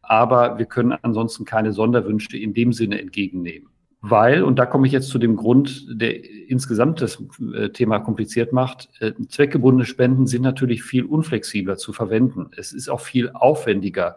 Aber 0.00 0.56
wir 0.58 0.64
können 0.64 0.96
ansonsten 1.02 1.44
keine 1.44 1.74
Sonderwünsche 1.74 2.38
in 2.38 2.54
dem 2.54 2.72
Sinne 2.72 2.98
entgegennehmen 2.98 3.68
weil, 4.02 4.42
und 4.42 4.58
da 4.58 4.64
komme 4.64 4.86
ich 4.86 4.92
jetzt 4.92 5.08
zu 5.08 5.18
dem 5.18 5.36
Grund, 5.36 5.86
der 5.90 6.24
insgesamt 6.48 7.02
das 7.02 7.22
äh, 7.54 7.68
Thema 7.68 7.98
kompliziert 7.98 8.52
macht, 8.52 8.88
äh, 9.00 9.12
zweckgebundene 9.28 9.84
Spenden 9.84 10.26
sind 10.26 10.42
natürlich 10.42 10.82
viel 10.82 11.04
unflexibler 11.04 11.76
zu 11.76 11.92
verwenden. 11.92 12.50
Es 12.56 12.72
ist 12.72 12.88
auch 12.88 13.00
viel 13.00 13.30
aufwendiger, 13.30 14.16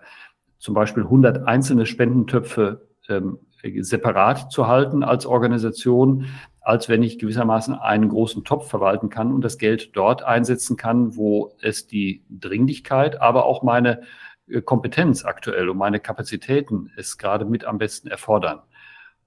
zum 0.58 0.74
Beispiel 0.74 1.04
100 1.04 1.46
einzelne 1.46 1.86
Spendentöpfe 1.86 2.88
ähm, 3.10 3.40
separat 3.80 4.52
zu 4.52 4.68
halten 4.68 5.04
als 5.04 5.26
Organisation, 5.26 6.28
als 6.62 6.88
wenn 6.88 7.04
ich 7.04 7.20
gewissermaßen 7.20 7.74
einen 7.76 8.08
großen 8.08 8.46
Topf 8.46 8.70
verwalten 8.70 9.10
kann 9.10 9.34
und 9.34 9.42
das 9.42 9.58
Geld 9.58 9.96
dort 9.98 10.24
einsetzen 10.24 10.78
kann, 10.78 11.18
wo 11.18 11.58
es 11.62 11.88
die 11.88 12.24
Dringlichkeit, 12.30 13.22
aber 13.22 13.46
auch 13.46 13.64
meine 13.64 14.02
äh, 14.48 14.62
Kompetenz 14.62 15.26
aktuell 15.26 15.68
und 15.68 15.78
meine 15.78 16.00
Kapazitäten 16.00 16.90
es 16.96 17.18
gerade 17.18 17.44
mit 17.44 17.66
am 17.66 17.78
besten 17.78 18.08
erfordern. 18.08 18.62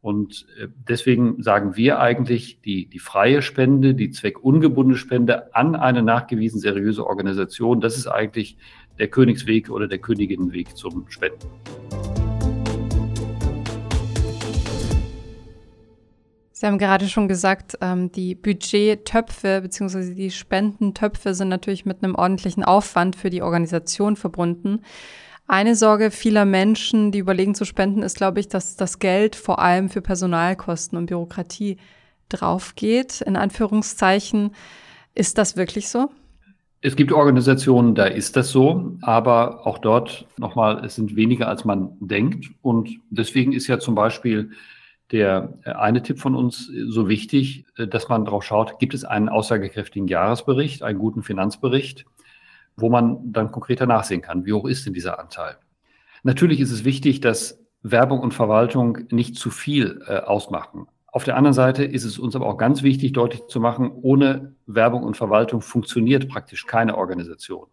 Und 0.07 0.47
äh, 0.57 0.69
deswegen 0.89 1.43
sagen 1.43 1.75
wir 1.75 1.99
eigentlich, 1.99 2.61
die, 2.61 2.87
die 2.87 3.01
freie 3.01 3.43
Spende, 3.43 3.93
die 3.93 4.11
zweckungebundene 4.13 4.97
Spende 4.97 5.53
an 5.53 5.75
eine 5.75 6.05
nachgewiesen 6.05 6.61
seriöse 6.61 7.05
Organisation, 7.05 7.81
das 7.81 7.97
ist 7.97 8.07
eigentlich 8.07 8.57
der 9.01 9.09
Königsweg 9.09 9.69
oder 9.69 9.89
der 9.89 9.99
Königinnenweg 9.99 10.77
zum 10.77 11.07
Spenden. 11.09 11.49
Sie 16.53 16.67
haben 16.67 16.79
gerade 16.79 17.09
schon 17.09 17.27
gesagt, 17.27 17.77
ähm, 17.81 18.13
die 18.13 18.37
Budgettöpfe 18.37 19.61
bzw. 19.61 20.15
die 20.15 20.31
Spendentöpfe 20.31 21.35
sind 21.35 21.49
natürlich 21.49 21.85
mit 21.85 22.05
einem 22.05 22.15
ordentlichen 22.15 22.63
Aufwand 22.63 23.17
für 23.17 23.31
die 23.31 23.43
Organisation 23.43 24.15
verbunden. 24.15 24.83
Eine 25.49 25.77
Sorge 25.77 26.11
vieler 26.11 26.45
Menschen, 26.45 27.13
die 27.13 27.19
überlegen 27.19 27.55
zu 27.55 27.65
spenden, 27.65 28.03
ist, 28.03 28.17
glaube 28.17 28.41
ich, 28.41 28.49
dass 28.49 28.77
das 28.77 28.99
Geld 28.99 29.37
vor 29.37 29.61
allem 29.61 29.89
für 29.89 30.03
Personalkosten 30.03 30.99
und 30.99 31.07
Bürokratie 31.07 31.77
draufgeht, 32.29 33.21
in 33.21 33.37
Anführungszeichen. 33.37 34.51
Ist 35.15 35.39
das 35.39 35.57
wirklich 35.57 35.89
so? 35.89 36.11
Es 36.81 36.97
gibt 36.97 37.13
Organisationen, 37.13 37.95
da 37.95 38.07
ist 38.07 38.37
das 38.37 38.51
so, 38.51 38.97
aber 39.03 39.67
auch 39.67 39.79
dort 39.79 40.27
nochmal, 40.37 40.85
es 40.85 40.97
sind 40.97 41.15
weniger, 41.15 41.49
als 41.49 41.65
man 41.65 41.97
denkt. 42.01 42.51
Und 42.61 42.91
deswegen 43.11 43.53
ist 43.53 43.69
ja 43.69 43.79
zum 43.79 43.95
Beispiel 43.95 44.51
der 45.13 45.55
äh, 45.63 45.71
eine 45.71 46.03
Tipp 46.03 46.19
von 46.19 46.35
uns 46.35 46.71
so 46.89 47.09
wichtig, 47.09 47.65
dass 47.77 48.09
man 48.09 48.25
darauf 48.25 48.43
schaut, 48.43 48.81
gibt 48.81 48.95
es 48.95 49.05
einen 49.05 49.29
aussagekräftigen 49.29 50.09
Jahresbericht, 50.09 50.83
einen 50.83 50.99
guten 50.99 51.23
Finanzbericht, 51.23 52.05
wo 52.77 52.91
man 52.91 53.33
dann 53.33 53.51
konkreter 53.51 53.87
nachsehen 53.87 54.23
kann, 54.23 54.45
wie 54.45 54.53
hoch 54.53 54.67
ist 54.67 54.87
denn 54.87 54.93
dieser 54.93 55.19
Anteil. 55.19 55.57
Natürlich 56.23 56.61
ist 56.61 56.73
es 56.73 56.85
wichtig, 56.85 57.21
dass 57.21 57.65
Werbung 57.83 58.21
und 58.21 58.35
Verwaltung 58.35 58.99
nicht 59.11 59.37
zu 59.37 59.51
viel 59.51 60.03
äh, 60.07 60.19
ausmachen. 60.19 60.87
Auf 61.07 61.25
der 61.25 61.37
anderen 61.37 61.55
Seite 61.55 61.85
ist 61.85 62.05
es 62.05 62.19
uns 62.19 62.37
aber 62.37 62.47
auch 62.47 62.59
ganz 62.59 62.83
wichtig, 62.83 63.13
deutlich 63.13 63.47
zu 63.47 63.61
machen, 63.61 63.91
ohne 63.91 64.55
Werbung 64.67 65.03
und 65.03 65.17
Verwaltung 65.17 65.63
funktioniert 65.63 66.29
praktisch 66.29 66.67
keine 66.67 66.99
Organisation. 66.99 67.69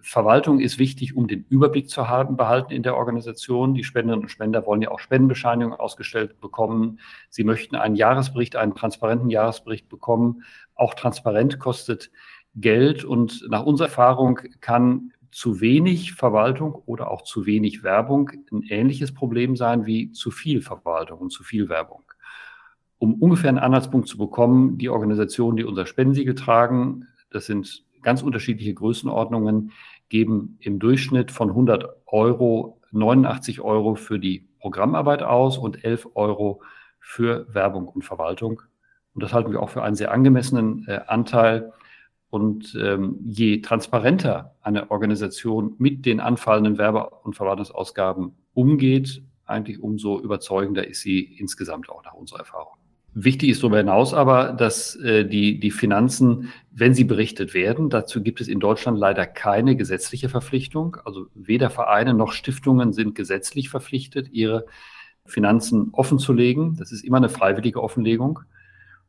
Verwaltung 0.00 0.60
ist 0.60 0.78
wichtig, 0.78 1.16
um 1.16 1.26
den 1.26 1.44
Überblick 1.48 1.90
zu 1.90 2.08
haben, 2.08 2.36
behalten 2.36 2.72
in 2.72 2.82
der 2.82 2.96
Organisation. 2.96 3.74
Die 3.74 3.84
Spenderinnen 3.84 4.22
und 4.22 4.28
Spender 4.28 4.64
wollen 4.64 4.82
ja 4.82 4.90
auch 4.90 5.00
Spendenbescheinigungen 5.00 5.78
ausgestellt 5.78 6.40
bekommen. 6.40 7.00
Sie 7.30 7.44
möchten 7.44 7.74
einen 7.74 7.96
Jahresbericht, 7.96 8.56
einen 8.56 8.74
transparenten 8.74 9.30
Jahresbericht 9.30 9.88
bekommen. 9.88 10.44
Auch 10.74 10.94
transparent 10.94 11.58
kostet 11.58 12.10
Geld 12.60 13.04
und 13.04 13.46
nach 13.48 13.64
unserer 13.64 13.88
Erfahrung 13.88 14.40
kann 14.60 15.12
zu 15.30 15.60
wenig 15.60 16.14
Verwaltung 16.14 16.74
oder 16.86 17.10
auch 17.10 17.22
zu 17.22 17.46
wenig 17.46 17.82
Werbung 17.82 18.30
ein 18.50 18.62
ähnliches 18.62 19.12
Problem 19.12 19.56
sein 19.56 19.86
wie 19.86 20.10
zu 20.12 20.30
viel 20.30 20.62
Verwaltung 20.62 21.18
und 21.18 21.30
zu 21.30 21.44
viel 21.44 21.68
Werbung. 21.68 22.02
Um 22.98 23.14
ungefähr 23.14 23.50
einen 23.50 23.58
Anhaltspunkt 23.58 24.08
zu 24.08 24.18
bekommen, 24.18 24.78
die 24.78 24.88
Organisationen, 24.88 25.56
die 25.56 25.64
unser 25.64 25.86
Spendensiegel 25.86 26.34
tragen, 26.34 27.06
das 27.30 27.46
sind 27.46 27.84
ganz 28.02 28.22
unterschiedliche 28.22 28.74
Größenordnungen, 28.74 29.72
geben 30.08 30.56
im 30.60 30.78
Durchschnitt 30.78 31.30
von 31.30 31.50
100 31.50 31.84
Euro 32.06 32.78
89 32.90 33.60
Euro 33.60 33.94
für 33.94 34.18
die 34.18 34.48
Programmarbeit 34.60 35.22
aus 35.22 35.58
und 35.58 35.84
11 35.84 36.08
Euro 36.14 36.62
für 37.00 37.52
Werbung 37.52 37.88
und 37.88 38.04
Verwaltung. 38.04 38.62
Und 39.14 39.22
das 39.22 39.32
halten 39.32 39.52
wir 39.52 39.62
auch 39.62 39.70
für 39.70 39.82
einen 39.82 39.96
sehr 39.96 40.12
angemessenen 40.12 40.86
äh, 40.88 41.00
Anteil. 41.06 41.72
Und 42.30 42.76
ähm, 42.80 43.18
je 43.24 43.60
transparenter 43.62 44.54
eine 44.60 44.90
Organisation 44.90 45.74
mit 45.78 46.04
den 46.04 46.20
anfallenden 46.20 46.76
Werbe- 46.76 47.10
und 47.22 47.34
Verwaltungsausgaben 47.36 48.32
umgeht, 48.52 49.22
eigentlich 49.46 49.82
umso 49.82 50.20
überzeugender 50.20 50.86
ist 50.86 51.00
sie 51.00 51.20
insgesamt 51.20 51.88
auch 51.88 52.04
nach 52.04 52.12
unserer 52.12 52.40
Erfahrung. 52.40 52.74
Wichtig 53.14 53.50
ist 53.50 53.62
darüber 53.62 53.78
hinaus 53.78 54.12
aber, 54.12 54.52
dass 54.52 54.94
äh, 54.96 55.24
die, 55.24 55.58
die 55.58 55.70
Finanzen, 55.70 56.52
wenn 56.70 56.94
sie 56.94 57.04
berichtet 57.04 57.54
werden, 57.54 57.88
dazu 57.88 58.22
gibt 58.22 58.40
es 58.40 58.48
in 58.48 58.60
Deutschland 58.60 58.98
leider 58.98 59.26
keine 59.26 59.74
gesetzliche 59.74 60.28
Verpflichtung. 60.28 60.98
Also 61.04 61.26
weder 61.34 61.70
Vereine 61.70 62.12
noch 62.14 62.32
Stiftungen 62.32 62.92
sind 62.92 63.14
gesetzlich 63.14 63.70
verpflichtet, 63.70 64.28
ihre 64.30 64.66
Finanzen 65.24 65.88
offenzulegen. 65.92 66.76
Das 66.76 66.92
ist 66.92 67.02
immer 67.02 67.16
eine 67.16 67.30
freiwillige 67.30 67.82
Offenlegung. 67.82 68.40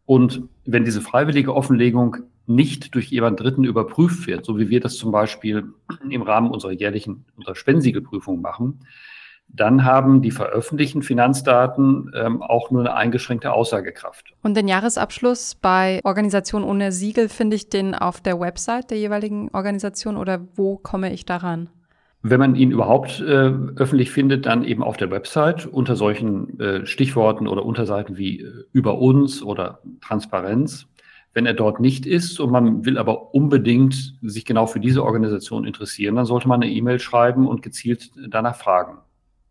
Und 0.10 0.42
wenn 0.66 0.86
diese 0.86 1.02
freiwillige 1.02 1.54
Offenlegung 1.54 2.18
nicht 2.48 2.96
durch 2.96 3.12
jemand 3.12 3.40
Dritten 3.40 3.64
überprüft 3.64 4.26
wird, 4.26 4.44
so 4.44 4.58
wie 4.58 4.72
wir 4.72 4.80
das 4.80 4.96
zum 4.96 5.12
Beispiel 5.12 5.72
im 6.10 6.24
Rahmen 6.24 6.50
unserer 6.50 6.72
jährlichen 6.72 7.26
unserer 7.38 7.54
Spendensiegelprüfung 7.54 8.42
machen, 8.42 8.80
dann 9.50 9.86
haben 9.86 10.24
die 10.24 10.32
veröffentlichten 10.32 11.04
Finanzdaten 11.04 12.12
ähm, 12.16 12.42
auch 12.42 12.72
nur 12.72 12.82
eine 12.82 12.96
eingeschränkte 12.96 13.54
Aussagekraft. 13.54 14.34
Und 14.42 14.58
den 14.58 14.68
Jahresabschluss 14.68 15.54
bei 15.54 16.00
Organisation 16.04 16.64
ohne 16.64 16.92
Siegel 16.92 17.30
finde 17.30 17.58
ich 17.58 17.70
den 17.70 17.94
auf 17.94 18.20
der 18.20 18.40
Website 18.40 18.90
der 18.90 18.98
jeweiligen 18.98 19.50
Organisation 19.50 20.18
oder 20.18 20.42
wo 20.56 20.78
komme 20.78 21.14
ich 21.14 21.26
daran? 21.26 21.70
Wenn 22.22 22.40
man 22.40 22.56
ihn 22.56 22.72
überhaupt 22.72 23.22
äh, 23.22 23.54
öffentlich 23.78 24.12
findet, 24.12 24.46
dann 24.46 24.66
eben 24.66 24.84
auf 24.84 24.98
der 24.98 25.10
Website 25.10 25.66
unter 25.66 25.96
solchen 25.96 26.60
äh, 26.60 26.86
Stichworten 26.86 27.48
oder 27.48 27.66
Unterseiten 27.66 28.18
wie 28.18 28.42
äh, 28.42 28.66
über 28.74 28.98
uns 29.00 29.42
oder 29.42 29.80
Transparenz. 30.02 30.88
Wenn 31.34 31.46
er 31.46 31.54
dort 31.54 31.80
nicht 31.80 32.06
ist 32.06 32.40
und 32.42 32.52
man 32.52 32.86
will 32.86 32.98
aber 32.98 33.34
unbedingt 33.34 34.16
sich 34.22 34.44
genau 34.44 34.66
für 34.66 34.82
diese 34.82 35.06
Organisation 35.06 35.66
interessieren, 35.66 36.16
dann 36.16 36.26
sollte 36.26 36.50
man 36.50 36.62
eine 36.62 36.72
E-Mail 36.72 37.00
schreiben 37.00 37.48
und 37.48 37.62
gezielt 37.62 38.12
danach 38.30 38.56
fragen. 38.56 38.98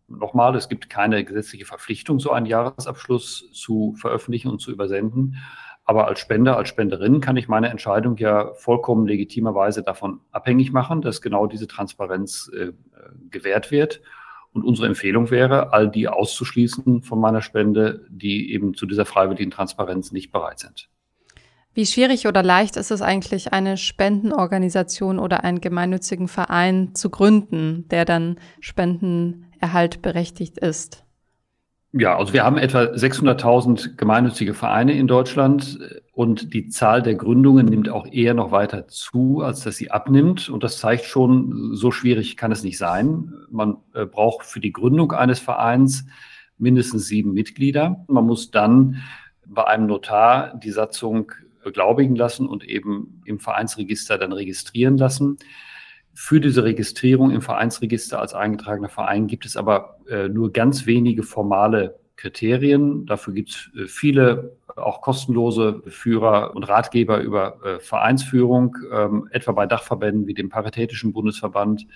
Nochmal, 0.07 0.55
es 0.55 0.69
gibt 0.69 0.89
keine 0.89 1.23
gesetzliche 1.23 1.65
Verpflichtung, 1.65 2.19
so 2.19 2.31
einen 2.31 2.45
Jahresabschluss 2.45 3.49
zu 3.53 3.95
veröffentlichen 3.97 4.49
und 4.49 4.59
zu 4.59 4.71
übersenden. 4.71 5.37
Aber 5.89 6.07
als 6.07 6.19
Spender, 6.19 6.55
als 6.55 6.69
Spenderin 6.69 7.19
kann 7.19 7.35
ich 7.35 7.47
meine 7.47 7.69
Entscheidung 7.69 8.15
ja 8.17 8.53
vollkommen 8.53 9.07
legitimerweise 9.07 9.81
davon 9.81 10.19
abhängig 10.29 10.71
machen, 10.71 11.01
dass 11.01 11.19
genau 11.19 11.47
diese 11.47 11.65
Transparenz 11.65 12.51
äh, 12.55 12.73
gewährt 13.31 13.71
wird. 13.71 13.99
Und 14.53 14.63
unsere 14.63 14.85
Empfehlung 14.85 15.31
wäre, 15.31 15.73
all 15.73 15.89
die 15.89 16.07
auszuschließen 16.07 17.01
von 17.01 17.19
meiner 17.19 17.41
Spende, 17.41 18.05
die 18.07 18.53
eben 18.53 18.75
zu 18.75 18.85
dieser 18.85 19.05
freiwilligen 19.05 19.49
Transparenz 19.49 20.11
nicht 20.11 20.31
bereit 20.31 20.59
sind. 20.59 20.89
Wie 21.73 21.87
schwierig 21.87 22.27
oder 22.27 22.43
leicht 22.43 22.77
ist 22.77 22.91
es 22.91 23.01
eigentlich, 23.01 23.51
eine 23.51 23.75
Spendenorganisation 23.75 25.17
oder 25.17 25.43
einen 25.43 25.59
gemeinnützigen 25.59 26.27
Verein 26.27 26.93
zu 26.93 27.09
gründen, 27.09 27.87
der 27.89 28.05
dann 28.05 28.39
Spendenerhalt 28.59 30.03
berechtigt 30.03 30.59
ist? 30.59 31.03
Ja, 31.91 32.17
also 32.17 32.33
wir 32.33 32.43
haben 32.43 32.57
etwa 32.59 32.81
600.000 32.81 33.95
gemeinnützige 33.95 34.53
Vereine 34.53 34.93
in 34.93 35.07
Deutschland 35.07 35.79
und 36.13 36.53
die 36.53 36.67
Zahl 36.69 37.01
der 37.01 37.15
Gründungen 37.15 37.65
nimmt 37.65 37.89
auch 37.89 38.05
eher 38.05 38.35
noch 38.35 38.51
weiter 38.51 38.87
zu, 38.87 39.41
als 39.41 39.63
dass 39.63 39.77
sie 39.77 39.89
abnimmt. 39.89 40.49
Und 40.49 40.63
das 40.63 40.77
zeigt 40.77 41.05
schon, 41.05 41.75
so 41.75 41.89
schwierig 41.89 42.37
kann 42.37 42.51
es 42.51 42.63
nicht 42.63 42.77
sein. 42.77 43.33
Man 43.49 43.77
äh, 43.95 44.05
braucht 44.05 44.45
für 44.45 44.59
die 44.59 44.71
Gründung 44.71 45.13
eines 45.13 45.39
Vereins 45.39 46.05
mindestens 46.59 47.07
sieben 47.07 47.33
Mitglieder. 47.33 48.05
Man 48.07 48.25
muss 48.25 48.51
dann 48.51 49.01
bei 49.47 49.65
einem 49.65 49.87
Notar 49.87 50.59
die 50.59 50.71
Satzung 50.71 51.31
beglaubigen 51.63 52.15
lassen 52.15 52.47
und 52.47 52.63
eben 52.63 53.21
im 53.25 53.39
Vereinsregister 53.39 54.19
dann 54.19 54.31
registrieren 54.31 54.97
lassen. 54.97 55.37
Für 56.21 56.41
diese 56.41 56.65
Registrierung 56.65 57.31
im 57.31 57.41
Vereinsregister 57.41 58.19
als 58.19 58.33
eingetragener 58.33 58.89
Verein 58.89 59.27
gibt 59.27 59.45
es 59.45 59.55
aber 59.55 59.99
äh, 60.09 60.27
nur 60.27 60.51
ganz 60.51 60.85
wenige 60.85 61.23
formale 61.23 61.97
Kriterien. 62.17 63.05
Dafür 63.05 63.33
gibt 63.33 63.49
es 63.51 63.69
äh, 63.81 63.87
viele 63.87 64.57
auch 64.75 64.99
kostenlose 64.99 65.81
Führer 65.87 66.57
und 66.57 66.67
Ratgeber 66.67 67.21
über 67.21 67.63
äh, 67.63 67.79
Vereinsführung, 67.79 68.75
ähm, 68.91 69.29
etwa 69.31 69.53
bei 69.53 69.65
Dachverbänden 69.65 70.27
wie 70.27 70.33
dem 70.33 70.49
Paritätischen 70.49 71.13
Bundesverband 71.13 71.87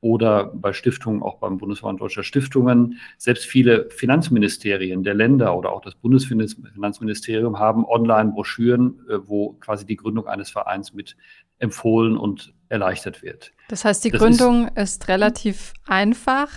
oder 0.00 0.46
bei 0.54 0.72
Stiftungen, 0.72 1.22
auch 1.22 1.36
beim 1.36 1.58
Bundesverband 1.58 2.00
Deutscher 2.00 2.22
Stiftungen. 2.22 2.98
Selbst 3.18 3.44
viele 3.44 3.90
Finanzministerien 3.90 5.02
der 5.04 5.14
Länder 5.14 5.54
oder 5.54 5.72
auch 5.72 5.82
das 5.82 5.94
Bundesfinanzministerium 5.96 7.58
haben 7.58 7.84
Online-Broschüren, 7.84 9.00
äh, 9.10 9.18
wo 9.22 9.52
quasi 9.60 9.84
die 9.84 9.96
Gründung 9.96 10.26
eines 10.28 10.48
Vereins 10.48 10.94
mit 10.94 11.14
empfohlen 11.58 12.16
und 12.16 12.52
erleichtert 12.68 13.22
wird. 13.22 13.52
Das 13.68 13.84
heißt, 13.84 14.04
die 14.04 14.10
das 14.10 14.20
Gründung 14.20 14.68
ist, 14.68 15.02
ist 15.02 15.08
relativ 15.08 15.72
einfach, 15.86 16.50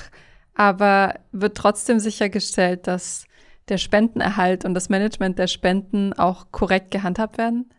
aber 0.53 1.15
wird 1.31 1.55
trotzdem 1.55 1.99
sichergestellt, 1.99 2.88
dass 2.88 3.25
der 3.69 3.77
Spendenerhalt 3.77 4.65
und 4.65 4.73
das 4.73 4.89
Management 4.89 5.39
der 5.39 5.47
Spenden 5.47 6.13
auch 6.13 6.51
korrekt 6.51 6.91
gehandhabt 6.91 7.38
werden? 7.38 7.69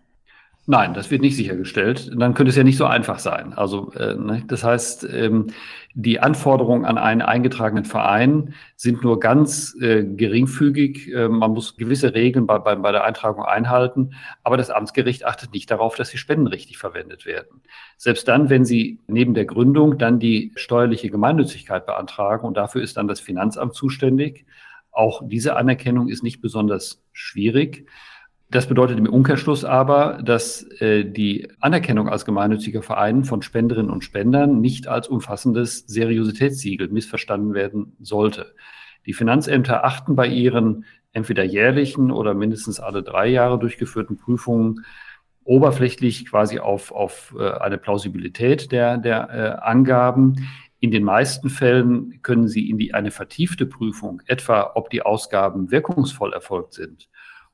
Nein, 0.71 0.95
das 0.95 1.11
wird 1.11 1.21
nicht 1.21 1.35
sichergestellt. 1.35 2.13
Dann 2.17 2.33
könnte 2.35 2.51
es 2.51 2.57
ja 2.57 2.63
nicht 2.63 2.77
so 2.77 2.85
einfach 2.85 3.19
sein. 3.19 3.55
Also 3.55 3.91
äh, 3.95 4.15
ne, 4.15 4.45
das 4.47 4.63
heißt, 4.63 5.05
ähm, 5.13 5.49
die 5.95 6.21
Anforderungen 6.21 6.85
an 6.85 6.97
einen 6.97 7.23
eingetragenen 7.23 7.85
Verein 7.85 8.55
sind 8.77 9.03
nur 9.03 9.19
ganz 9.19 9.77
äh, 9.81 10.05
geringfügig. 10.05 11.13
Äh, 11.13 11.29
man 11.29 11.51
muss 11.51 11.77
gewisse 11.77 12.15
Regeln 12.15 12.47
bei, 12.47 12.61
bei, 12.61 12.77
bei 12.77 12.93
der 12.93 13.03
Eintragung 13.03 13.45
einhalten, 13.45 14.13
aber 14.45 14.57
das 14.57 14.71
Amtsgericht 14.71 15.27
achtet 15.27 15.53
nicht 15.53 15.69
darauf, 15.73 15.97
dass 15.97 16.11
die 16.11 16.19
Spenden 16.19 16.47
richtig 16.47 16.79
verwendet 16.79 17.27
werden. 17.27 17.63
Selbst 17.97 18.29
dann, 18.29 18.49
wenn 18.49 18.65
Sie 18.65 19.01
neben 19.09 19.35
der 19.35 19.47
Gründung 19.47 19.99
dann 19.99 20.21
die 20.21 20.53
steuerliche 20.55 21.11
Gemeinnützigkeit 21.11 21.85
beantragen 21.85 22.47
und 22.47 22.57
dafür 22.57 22.81
ist 22.81 22.97
dann 22.97 23.09
das 23.09 23.19
Finanzamt 23.19 23.75
zuständig. 23.75 24.47
Auch 24.93 25.23
diese 25.27 25.57
Anerkennung 25.57 26.09
ist 26.09 26.23
nicht 26.23 26.41
besonders 26.41 27.03
schwierig. 27.13 27.89
Das 28.51 28.67
bedeutet 28.67 28.99
im 28.99 29.07
Umkehrschluss 29.07 29.65
aber, 29.65 30.21
dass 30.25 30.65
äh, 30.81 31.05
die 31.05 31.49
Anerkennung 31.61 32.09
als 32.09 32.25
gemeinnütziger 32.25 32.83
Verein 32.83 33.23
von 33.23 33.43
Spenderinnen 33.43 33.91
und 33.91 34.03
Spendern 34.03 34.61
nicht 34.61 34.89
als 34.89 35.07
umfassendes 35.07 35.87
Seriositätssiegel 35.87 36.89
missverstanden 36.89 37.55
werden 37.55 37.97
sollte. 38.01 38.55
Die 39.07 39.13
Finanzämter 39.13 39.85
achten 39.85 40.17
bei 40.17 40.27
ihren 40.27 40.85
entweder 41.13 41.45
jährlichen 41.45 42.11
oder 42.11 42.35
mindestens 42.35 42.81
alle 42.81 43.05
drei 43.05 43.29
Jahre 43.29 43.59
durchgeführten 43.59 44.17
Prüfungen 44.17 44.85
oberflächlich 45.45 46.27
quasi 46.27 46.59
auf, 46.59 46.91
auf 46.93 47.35
äh, 47.39 47.53
eine 47.53 47.79
Plausibilität 47.79 48.73
der, 48.73 48.99
der 48.99 49.31
äh, 49.31 49.65
Angaben. 49.65 50.49
In 50.81 50.91
den 50.91 51.05
meisten 51.05 51.51
Fällen 51.51 52.21
können 52.23 52.49
Sie 52.49 52.69
in 52.69 52.79
die, 52.79 52.95
eine 52.95 53.11
vertiefte 53.11 53.67
Prüfung, 53.67 54.23
etwa 54.27 54.73
ob 54.75 54.91
die 54.91 55.03
Ausgaben 55.03 55.71
wirkungsvoll 55.71 56.33
erfolgt 56.33 56.75
sind, 56.75 57.09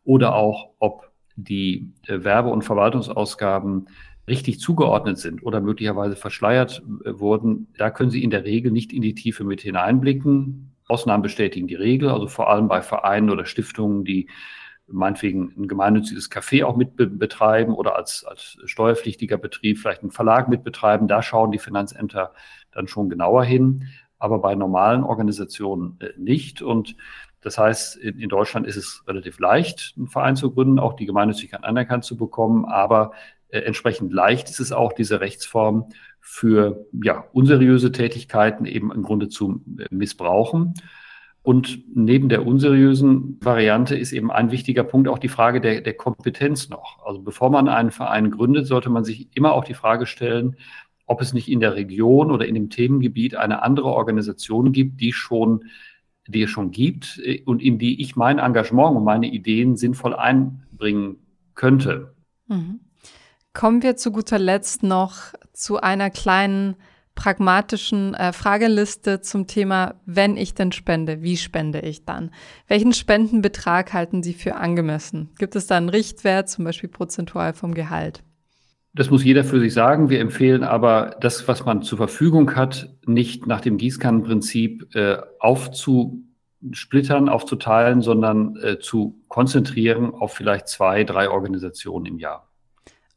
oder 0.06 0.34
auch, 0.34 0.70
ob 0.78 1.10
die 1.36 1.92
äh, 2.06 2.24
Werbe- 2.24 2.48
und 2.48 2.62
Verwaltungsausgaben 2.62 3.88
richtig 4.26 4.58
zugeordnet 4.58 5.18
sind 5.18 5.44
oder 5.44 5.60
möglicherweise 5.60 6.16
verschleiert 6.16 6.82
äh, 7.04 7.18
wurden, 7.18 7.68
da 7.76 7.90
können 7.90 8.10
Sie 8.10 8.24
in 8.24 8.30
der 8.30 8.44
Regel 8.44 8.72
nicht 8.72 8.92
in 8.92 9.02
die 9.02 9.14
Tiefe 9.14 9.44
mit 9.44 9.60
hineinblicken. 9.60 10.72
Ausnahmen 10.88 11.22
bestätigen 11.22 11.66
die 11.66 11.74
Regel, 11.74 12.08
also 12.08 12.28
vor 12.28 12.48
allem 12.48 12.68
bei 12.68 12.80
Vereinen 12.80 13.28
oder 13.30 13.44
Stiftungen, 13.44 14.04
die 14.04 14.28
meinetwegen 14.86 15.52
ein 15.58 15.66
gemeinnütziges 15.66 16.30
Café 16.30 16.64
auch 16.64 16.76
mit 16.76 16.96
betreiben 16.96 17.74
oder 17.74 17.96
als, 17.96 18.24
als 18.24 18.56
steuerpflichtiger 18.64 19.36
Betrieb 19.36 19.78
vielleicht 19.78 20.02
einen 20.02 20.12
Verlag 20.12 20.48
mit 20.48 20.62
betreiben. 20.62 21.08
Da 21.08 21.22
schauen 21.22 21.50
die 21.50 21.58
Finanzämter 21.58 22.32
dann 22.70 22.86
schon 22.86 23.08
genauer 23.08 23.44
hin, 23.44 23.88
aber 24.18 24.38
bei 24.38 24.54
normalen 24.54 25.02
Organisationen 25.02 25.98
äh, 26.00 26.10
nicht. 26.16 26.62
Und 26.62 26.96
das 27.46 27.58
heißt, 27.58 27.96
in, 27.98 28.18
in, 28.18 28.28
Deutschland 28.28 28.66
ist 28.66 28.74
es 28.74 29.04
relativ 29.06 29.38
leicht, 29.38 29.94
einen 29.96 30.08
Verein 30.08 30.34
zu 30.34 30.50
gründen, 30.50 30.80
auch 30.80 30.94
die 30.94 31.06
Gemeinnützigkeit 31.06 31.62
anerkannt 31.62 32.04
zu 32.04 32.16
bekommen, 32.16 32.64
aber 32.64 33.12
äh, 33.50 33.60
entsprechend 33.60 34.12
leicht 34.12 34.50
ist 34.50 34.58
es 34.58 34.72
auch, 34.72 34.92
diese 34.92 35.20
Rechtsform 35.20 35.88
für 36.20 36.86
ja, 37.04 37.24
unseriöse 37.32 37.92
Tätigkeiten 37.92 38.64
eben 38.64 38.90
im 38.90 39.04
Grunde 39.04 39.28
zu 39.28 39.62
äh, 39.78 39.86
missbrauchen. 39.90 40.74
Und 41.42 41.84
neben 41.94 42.28
der 42.28 42.44
unseriösen 42.44 43.38
Variante 43.40 43.96
ist 43.96 44.10
eben 44.10 44.32
ein 44.32 44.50
wichtiger 44.50 44.82
Punkt 44.82 45.06
auch 45.06 45.20
die 45.20 45.28
Frage 45.28 45.60
der, 45.60 45.82
der 45.82 45.94
Kompetenz 45.94 46.68
noch. 46.68 47.06
Also 47.06 47.22
bevor 47.22 47.50
man 47.50 47.68
einen 47.68 47.92
Verein 47.92 48.32
gründet, 48.32 48.66
sollte 48.66 48.90
man 48.90 49.04
sich 49.04 49.28
immer 49.36 49.52
auch 49.52 49.62
die 49.62 49.74
Frage 49.74 50.06
stellen, 50.06 50.56
ob 51.06 51.20
es 51.20 51.32
nicht 51.32 51.48
in 51.48 51.60
der 51.60 51.76
Region 51.76 52.32
oder 52.32 52.44
in 52.46 52.56
dem 52.56 52.70
Themengebiet 52.70 53.36
eine 53.36 53.62
andere 53.62 53.90
Organisation 53.90 54.72
gibt, 54.72 55.00
die 55.00 55.12
schon, 55.12 55.66
die 56.28 56.42
es 56.42 56.50
schon 56.50 56.70
gibt 56.70 57.20
äh, 57.24 57.42
und 57.44 57.62
in 57.62 57.78
die 57.78 58.00
ich 58.00 58.16
mein 58.16 58.38
Engagement 58.38 58.96
und 58.96 59.04
meine 59.04 59.28
Ideen 59.28 59.76
sinnvoll 59.76 60.14
einbringen 60.14 61.16
könnte. 61.54 62.14
Mhm. 62.48 62.80
Kommen 63.52 63.82
wir 63.82 63.96
zu 63.96 64.12
guter 64.12 64.38
Letzt 64.38 64.82
noch 64.82 65.32
zu 65.52 65.80
einer 65.80 66.10
kleinen 66.10 66.76
pragmatischen 67.14 68.14
äh, 68.14 68.32
Frageliste 68.32 69.22
zum 69.22 69.46
Thema, 69.46 69.94
wenn 70.04 70.36
ich 70.36 70.54
denn 70.54 70.70
spende, 70.70 71.22
wie 71.22 71.38
spende 71.38 71.80
ich 71.80 72.04
dann? 72.04 72.30
Welchen 72.68 72.92
Spendenbetrag 72.92 73.92
halten 73.92 74.22
Sie 74.22 74.34
für 74.34 74.56
angemessen? 74.56 75.30
Gibt 75.38 75.56
es 75.56 75.66
da 75.66 75.78
einen 75.78 75.88
Richtwert, 75.88 76.48
zum 76.50 76.64
Beispiel 76.64 76.90
prozentual 76.90 77.54
vom 77.54 77.74
Gehalt? 77.74 78.22
Das 78.96 79.10
muss 79.10 79.22
jeder 79.22 79.44
für 79.44 79.60
sich 79.60 79.74
sagen. 79.74 80.08
Wir 80.08 80.20
empfehlen 80.20 80.64
aber, 80.64 81.16
das, 81.20 81.46
was 81.46 81.66
man 81.66 81.82
zur 81.82 81.98
Verfügung 81.98 82.56
hat, 82.56 82.88
nicht 83.04 83.46
nach 83.46 83.60
dem 83.60 83.76
Gießkannenprinzip 83.76 84.94
äh, 84.94 85.18
aufzusplittern, 85.38 87.28
aufzuteilen, 87.28 88.00
sondern 88.00 88.56
äh, 88.56 88.78
zu 88.78 89.22
konzentrieren 89.28 90.14
auf 90.14 90.32
vielleicht 90.32 90.68
zwei, 90.68 91.04
drei 91.04 91.28
Organisationen 91.28 92.06
im 92.06 92.18
Jahr. 92.18 92.48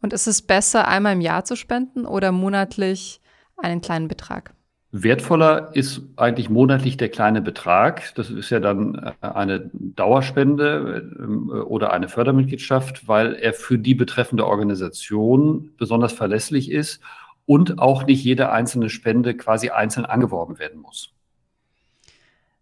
Und 0.01 0.11
ist 0.11 0.27
es 0.27 0.41
besser, 0.41 0.85
einmal 0.85 1.13
im 1.13 1.21
Jahr 1.21 1.45
zu 1.45 1.55
spenden 1.55 2.05
oder 2.05 2.33
monatlich 2.33 3.21
einen 3.55 3.79
kleinen 3.79 4.09
Betrag. 4.09 4.53
Wertvoller 4.91 5.69
ist 5.73 6.01
eigentlich 6.15 6.49
monatlich 6.49 6.97
der 6.97 7.09
kleine 7.09 7.41
Betrag. 7.41 8.13
Das 8.15 8.31
ist 8.31 8.49
ja 8.49 8.59
dann 8.59 8.95
äh, 8.95 9.27
eine 9.27 9.69
Dauerspende 9.73 11.11
ähm, 11.19 11.49
oder 11.49 11.93
eine 11.93 12.09
Fördermitgliedschaft, 12.09 13.07
weil 13.07 13.35
er 13.35 13.53
für 13.53 13.77
die 13.77 13.93
betreffende 13.93 14.47
Organisation 14.47 15.71
besonders 15.77 16.13
verlässlich 16.13 16.71
ist 16.71 17.01
und 17.45 17.77
auch 17.79 18.05
nicht 18.05 18.23
jede 18.23 18.51
einzelne 18.51 18.89
Spende 18.89 19.35
quasi 19.35 19.69
einzeln 19.69 20.05
angeworben 20.05 20.57
werden 20.57 20.81
muss. 20.81 21.13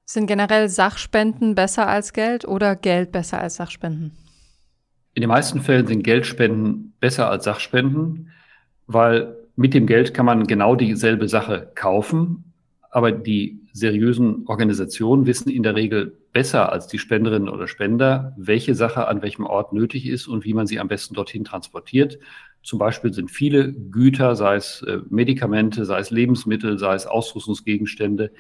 Sind 0.03 0.27
generell 0.27 0.67
Sachspenden 0.69 1.55
besser 1.55 1.87
als 1.87 2.11
Geld 2.13 2.45
oder 2.45 2.75
Geld 2.75 3.11
besser 3.11 3.41
als 3.41 3.55
Sachspenden? 3.55 4.17
In 5.13 5.21
den 5.21 5.29
meisten 5.29 5.61
Fällen 5.61 5.87
sind 5.87 6.03
Geldspenden 6.03 6.93
besser 6.99 7.29
als 7.29 7.45
Sachspenden, 7.45 8.31
weil 8.85 9.36
mit 9.57 9.73
dem 9.73 9.87
Geld 9.87 10.13
kann 10.13 10.27
man 10.27 10.45
genau 10.45 10.75
dieselbe 10.75 11.27
Sache 11.27 11.71
kaufen, 11.73 12.53
aber 12.91 13.11
die 13.11 13.59
seriösen 13.73 14.47
Organisationen 14.47 15.25
wissen 15.25 15.49
in 15.49 15.63
der 15.63 15.75
Regel 15.75 16.15
besser 16.31 16.71
als 16.71 16.85
die 16.87 16.99
Spenderinnen 16.99 17.49
oder 17.49 17.67
Spender, 17.67 18.35
welche 18.37 18.75
Sache 18.75 19.07
an 19.07 19.23
welchem 19.23 19.45
Ort 19.45 19.73
nötig 19.73 20.07
ist 20.07 20.27
und 20.27 20.45
wie 20.45 20.53
man 20.53 20.67
sie 20.67 20.79
am 20.79 20.87
besten 20.87 21.15
dorthin 21.15 21.43
transportiert. 21.43 22.19
Zum 22.61 22.77
Beispiel 22.77 23.11
sind 23.13 23.31
viele 23.31 23.73
Güter, 23.73 24.35
sei 24.35 24.57
es 24.57 24.83
äh, 24.83 24.99
Medikamente, 25.09 25.85
sei 25.85 25.99
es 25.99 26.11
Lebensmittel, 26.11 26.77
sei 26.77 26.93
es 26.93 27.07
Ausrüstungsgegenstände, 27.07 28.31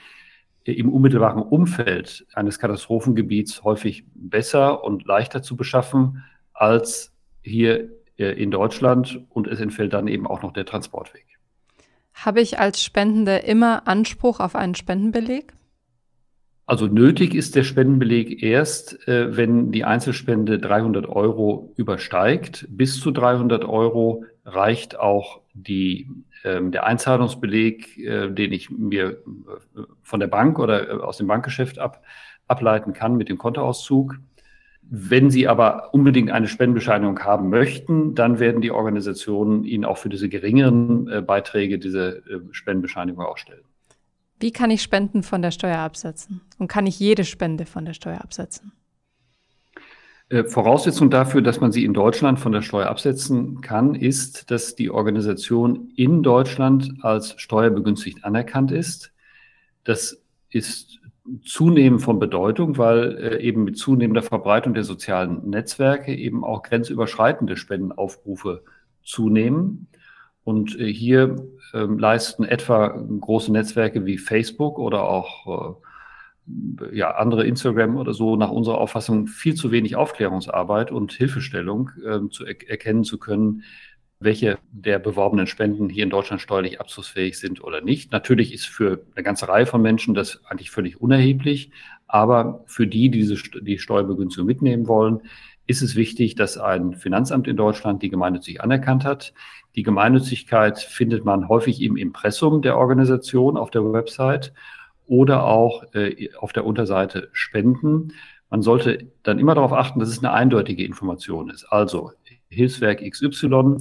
äh, 0.65 0.71
im 0.73 0.93
unmittelbaren 0.93 1.41
Umfeld 1.41 2.27
eines 2.35 2.59
Katastrophengebiets 2.59 3.63
häufig 3.63 4.05
besser 4.13 4.83
und 4.83 5.07
leichter 5.07 5.41
zu 5.41 5.55
beschaffen 5.55 6.23
als 6.53 7.11
hier 7.41 7.89
in 8.17 8.49
Deutschland 8.51 9.21
und 9.29 9.47
es 9.47 9.59
entfällt 9.59 9.93
dann 9.93 10.07
eben 10.07 10.25
auch 10.25 10.41
noch 10.41 10.51
der 10.51 10.65
Transportweg. 10.65 11.25
Habe 12.13 12.41
ich 12.41 12.57
als 12.57 12.83
Spendende 12.83 13.37
immer 13.37 13.87
Anspruch 13.87 14.39
auf 14.39 14.55
einen 14.55 14.73
Spendenbeleg? 14.73 15.53
Also 16.67 16.87
nötig 16.87 17.33
ist 17.33 17.55
der 17.55 17.63
Spendenbeleg 17.63 18.43
erst, 18.43 19.07
äh, 19.07 19.37
wenn 19.37 19.71
die 19.71 19.85
Einzelspende 19.85 20.59
300 20.59 21.07
Euro 21.07 21.73
übersteigt. 21.77 22.67
Bis 22.69 22.99
zu 22.99 23.11
300 23.11 23.63
Euro 23.63 24.25
reicht 24.43 24.99
auch 24.99 25.39
die, 25.53 26.09
äh, 26.43 26.59
der 26.61 26.85
Einzahlungsbeleg, 26.85 27.97
äh, 27.99 28.31
den 28.31 28.51
ich 28.51 28.69
mir 28.69 29.11
äh, 29.11 29.15
von 30.03 30.19
der 30.19 30.27
Bank 30.27 30.59
oder 30.59 30.89
äh, 30.89 30.91
aus 31.01 31.17
dem 31.17 31.27
Bankgeschäft 31.27 31.79
ab, 31.79 32.03
ableiten 32.47 32.91
kann 32.91 33.15
mit 33.15 33.29
dem 33.29 33.37
Kontoauszug. 33.37 34.17
Wenn 34.89 35.29
Sie 35.29 35.47
aber 35.47 35.93
unbedingt 35.93 36.31
eine 36.31 36.47
Spendenbescheinigung 36.47 37.19
haben 37.19 37.49
möchten, 37.49 38.15
dann 38.15 38.39
werden 38.39 38.61
die 38.61 38.71
Organisationen 38.71 39.65
Ihnen 39.65 39.83
auch 39.83 39.97
für 39.97 40.07
diese 40.07 40.29
geringeren 40.29 41.09
äh, 41.09 41.21
Beiträge 41.21 41.77
diese 41.77 42.17
äh, 42.17 42.39
Spendenbescheinigung 42.51 43.25
auch 43.25 43.37
stellen. 43.37 43.63
Wie 44.39 44.51
kann 44.51 44.71
ich 44.71 44.81
Spenden 44.81 45.23
von 45.23 45.41
der 45.41 45.51
Steuer 45.51 45.79
absetzen? 45.79 46.41
Und 46.57 46.67
kann 46.69 46.85
ich 46.85 46.99
jede 46.99 47.25
Spende 47.25 47.65
von 47.65 47.83
der 47.85 47.93
Steuer 47.93 48.21
absetzen? 48.21 48.71
Äh, 50.29 50.43
Voraussetzung 50.45 51.09
dafür, 51.09 51.41
dass 51.41 51.59
man 51.59 51.71
sie 51.71 51.83
in 51.83 51.93
Deutschland 51.93 52.39
von 52.39 52.51
der 52.51 52.61
Steuer 52.61 52.87
absetzen 52.87 53.61
kann, 53.61 53.95
ist, 53.95 54.51
dass 54.51 54.75
die 54.75 54.89
Organisation 54.89 55.91
in 55.95 56.23
Deutschland 56.23 56.93
als 57.01 57.33
steuerbegünstigt 57.37 58.23
anerkannt 58.23 58.71
ist. 58.71 59.11
Das 59.83 60.21
ist 60.49 60.99
zunehmend 61.43 62.01
von 62.01 62.19
Bedeutung, 62.19 62.77
weil 62.77 63.17
äh, 63.17 63.41
eben 63.41 63.63
mit 63.63 63.77
zunehmender 63.77 64.21
Verbreitung 64.21 64.73
der 64.73 64.83
sozialen 64.83 65.49
Netzwerke 65.49 66.13
eben 66.13 66.43
auch 66.43 66.63
grenzüberschreitende 66.63 67.57
Spendenaufrufe 67.57 68.63
zunehmen. 69.03 69.87
Und 70.43 70.79
äh, 70.79 70.91
hier 70.91 71.35
äh, 71.73 71.79
leisten 71.79 72.43
etwa 72.43 72.87
große 72.87 73.51
Netzwerke 73.51 74.05
wie 74.05 74.17
Facebook 74.17 74.79
oder 74.79 75.03
auch 75.03 75.79
äh, 75.81 76.95
ja, 76.95 77.11
andere 77.11 77.45
Instagram 77.45 77.97
oder 77.97 78.13
so 78.13 78.37
nach 78.37 78.51
unserer 78.51 78.77
Auffassung 78.77 79.27
viel 79.27 79.55
zu 79.55 79.71
wenig 79.71 79.95
Aufklärungsarbeit 79.95 80.91
und 80.91 81.11
Hilfestellung 81.11 81.91
ähm, 82.05 82.31
zu 82.31 82.45
er 82.45 82.55
erkennen 82.69 83.03
zu 83.03 83.17
können, 83.19 83.63
welche 84.19 84.57
der 84.71 84.99
beworbenen 84.99 85.47
Spenden 85.47 85.89
hier 85.89 86.03
in 86.03 86.09
Deutschland 86.09 86.41
steuerlich 86.41 86.81
abzugsfähig 86.81 87.37
sind 87.37 87.63
oder 87.63 87.81
nicht. 87.81 88.11
Natürlich 88.11 88.53
ist 88.53 88.65
für 88.65 89.03
eine 89.15 89.23
ganze 89.23 89.47
Reihe 89.47 89.67
von 89.67 89.81
Menschen 89.81 90.15
das 90.15 90.43
eigentlich 90.45 90.71
völlig 90.71 90.99
unerheblich, 90.99 91.71
aber 92.07 92.63
für 92.65 92.87
die, 92.87 93.09
die 93.09 93.19
diese, 93.19 93.35
die 93.61 93.77
Steuerbegünstigung 93.77 94.47
mitnehmen 94.47 94.87
wollen, 94.87 95.21
ist 95.67 95.81
es 95.81 95.95
wichtig, 95.95 96.35
dass 96.35 96.57
ein 96.57 96.95
Finanzamt 96.95 97.47
in 97.47 97.57
Deutschland 97.57 98.01
die 98.01 98.09
gemeinnützig 98.09 98.61
anerkannt 98.61 99.03
hat. 99.03 99.33
Die 99.75 99.83
Gemeinnützigkeit 99.83 100.79
findet 100.79 101.25
man 101.25 101.49
häufig 101.49 101.81
im 101.81 101.97
Impressum 101.97 102.61
der 102.61 102.77
Organisation 102.77 103.57
auf 103.57 103.69
der 103.69 103.91
Website 103.91 104.53
oder 105.05 105.43
auch 105.43 105.83
äh, 105.93 106.29
auf 106.39 106.53
der 106.53 106.65
Unterseite 106.65 107.29
Spenden. 107.33 108.13
Man 108.49 108.61
sollte 108.61 109.11
dann 109.23 109.39
immer 109.39 109.55
darauf 109.55 109.73
achten, 109.73 109.99
dass 109.99 110.09
es 110.09 110.19
eine 110.19 110.31
eindeutige 110.31 110.85
Information 110.85 111.49
ist. 111.49 111.65
Also 111.65 112.13
Hilfswerk 112.49 113.01
XY 113.01 113.77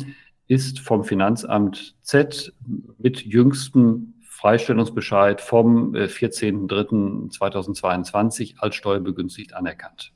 ist 0.48 0.80
vom 0.80 1.04
Finanzamt 1.04 1.94
Z 2.02 2.52
mit 2.98 3.22
jüngstem 3.22 4.14
Freistellungsbescheid 4.22 5.40
vom 5.40 5.92
14.03.2022 5.92 8.50
äh, 8.50 8.54
als 8.58 8.74
steuerbegünstigt 8.74 9.54
anerkannt. 9.54 10.12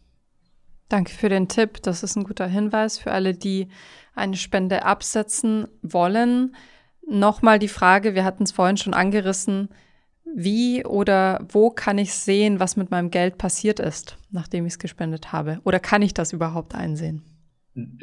Danke 0.89 1.13
für 1.13 1.29
den 1.29 1.47
Tipp. 1.49 1.83
Das 1.83 2.03
ist 2.03 2.17
ein 2.17 2.25
guter 2.25 2.47
Hinweis 2.47 2.99
für 2.99 3.13
alle, 3.13 3.35
die 3.35 3.69
eine 4.15 4.37
Spende 4.37 4.85
absetzen 4.85 5.69
wollen. 5.83 6.57
Nochmal 7.09 7.59
die 7.59 7.69
Frage, 7.69 8.15
wir 8.15 8.25
hatten 8.25 8.43
es 8.43 8.53
vorhin 8.53 8.77
schon 8.77 8.95
angerissen, 8.95 9.71
wie 10.35 10.85
oder 10.85 11.45
wo 11.49 11.71
kann 11.71 11.99
ich 11.99 12.15
sehen, 12.15 12.61
was 12.61 12.77
mit 12.77 12.91
meinem 12.91 13.11
Geld 13.11 13.39
passiert 13.39 13.81
ist, 13.81 14.17
nachdem 14.31 14.67
ich 14.67 14.75
es 14.75 14.79
gespendet 14.79 15.33
habe? 15.33 15.61
Oder 15.65 15.81
kann 15.81 16.03
ich 16.03 16.15
das 16.15 16.33
überhaupt 16.33 16.75
einsehen? 16.75 17.25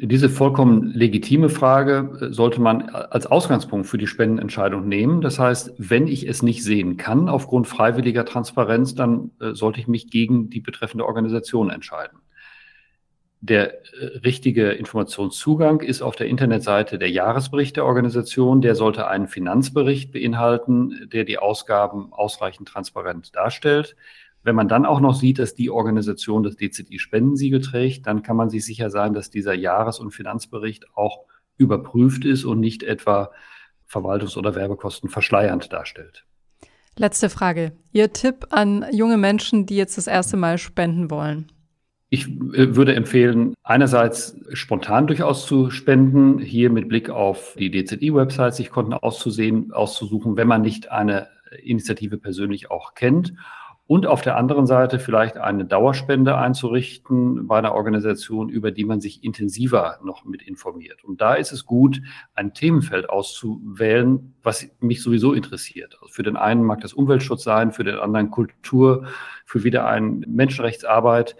Diese 0.00 0.28
vollkommen 0.28 0.92
legitime 0.92 1.48
Frage 1.48 2.18
äh, 2.20 2.32
sollte 2.32 2.60
man 2.60 2.88
als 2.90 3.26
Ausgangspunkt 3.26 3.86
für 3.86 3.98
die 3.98 4.06
Spendenentscheidung 4.06 4.88
nehmen. 4.88 5.20
Das 5.20 5.38
heißt, 5.38 5.74
wenn 5.78 6.06
ich 6.06 6.28
es 6.28 6.42
nicht 6.42 6.64
sehen 6.64 6.96
kann 6.96 7.28
aufgrund 7.28 7.66
freiwilliger 7.66 8.24
Transparenz, 8.24 8.94
dann 8.94 9.30
äh, 9.40 9.52
sollte 9.54 9.80
ich 9.80 9.88
mich 9.88 10.10
gegen 10.10 10.50
die 10.50 10.60
betreffende 10.60 11.06
Organisation 11.06 11.70
entscheiden. 11.70 12.18
Der 13.40 13.74
äh, 13.74 14.18
richtige 14.24 14.72
Informationszugang 14.72 15.80
ist 15.80 16.02
auf 16.02 16.16
der 16.16 16.26
Internetseite 16.26 16.98
der 16.98 17.10
Jahresbericht 17.10 17.76
der 17.76 17.84
Organisation. 17.84 18.60
Der 18.60 18.74
sollte 18.74 19.06
einen 19.06 19.28
Finanzbericht 19.28 20.12
beinhalten, 20.12 21.08
der 21.12 21.24
die 21.24 21.38
Ausgaben 21.38 22.12
ausreichend 22.12 22.68
transparent 22.68 23.36
darstellt. 23.36 23.94
Wenn 24.48 24.54
man 24.54 24.66
dann 24.66 24.86
auch 24.86 25.00
noch 25.00 25.14
sieht, 25.14 25.38
dass 25.38 25.54
die 25.54 25.68
Organisation 25.68 26.42
das 26.42 26.56
DZI-Spendensiegel 26.56 27.60
trägt, 27.60 28.06
dann 28.06 28.22
kann 28.22 28.34
man 28.34 28.48
sich 28.48 28.64
sicher 28.64 28.88
sein, 28.88 29.12
dass 29.12 29.28
dieser 29.28 29.52
Jahres- 29.52 29.98
und 29.98 30.12
Finanzbericht 30.12 30.86
auch 30.94 31.26
überprüft 31.58 32.24
ist 32.24 32.46
und 32.46 32.58
nicht 32.58 32.82
etwa 32.82 33.30
Verwaltungs- 33.86 34.38
oder 34.38 34.54
Werbekosten 34.54 35.10
verschleiernd 35.10 35.70
darstellt. 35.70 36.24
Letzte 36.96 37.28
Frage. 37.28 37.72
Ihr 37.92 38.14
Tipp 38.14 38.46
an 38.48 38.86
junge 38.90 39.18
Menschen, 39.18 39.66
die 39.66 39.76
jetzt 39.76 39.98
das 39.98 40.06
erste 40.06 40.38
Mal 40.38 40.56
spenden 40.56 41.10
wollen? 41.10 41.52
Ich 42.08 42.26
äh, 42.26 42.74
würde 42.74 42.94
empfehlen, 42.94 43.52
einerseits 43.62 44.34
spontan 44.54 45.06
durchaus 45.06 45.44
zu 45.44 45.68
spenden, 45.68 46.38
hier 46.38 46.70
mit 46.70 46.88
Blick 46.88 47.10
auf 47.10 47.54
die 47.58 47.70
DZI-Website 47.70 48.54
sich 48.54 48.70
Konten 48.70 48.94
auszusehen, 48.94 49.72
auszusuchen, 49.72 50.38
wenn 50.38 50.48
man 50.48 50.62
nicht 50.62 50.90
eine 50.90 51.28
Initiative 51.62 52.16
persönlich 52.16 52.70
auch 52.70 52.94
kennt. 52.94 53.34
Und 53.88 54.06
auf 54.06 54.20
der 54.20 54.36
anderen 54.36 54.66
Seite 54.66 54.98
vielleicht 54.98 55.38
eine 55.38 55.64
Dauerspende 55.64 56.36
einzurichten 56.36 57.46
bei 57.48 57.56
einer 57.56 57.72
Organisation, 57.72 58.50
über 58.50 58.70
die 58.70 58.84
man 58.84 59.00
sich 59.00 59.24
intensiver 59.24 59.98
noch 60.04 60.26
mit 60.26 60.42
informiert. 60.42 61.02
Und 61.04 61.22
da 61.22 61.32
ist 61.32 61.52
es 61.52 61.64
gut, 61.64 62.02
ein 62.34 62.52
Themenfeld 62.52 63.08
auszuwählen, 63.08 64.34
was 64.42 64.68
mich 64.80 65.02
sowieso 65.02 65.32
interessiert. 65.32 65.96
Also 66.02 66.12
für 66.12 66.22
den 66.22 66.36
einen 66.36 66.64
mag 66.64 66.82
das 66.82 66.92
Umweltschutz 66.92 67.44
sein, 67.44 67.72
für 67.72 67.82
den 67.82 67.96
anderen 67.96 68.30
Kultur, 68.30 69.06
für 69.46 69.64
wieder 69.64 69.86
einen 69.86 70.20
Menschenrechtsarbeit 70.28 71.34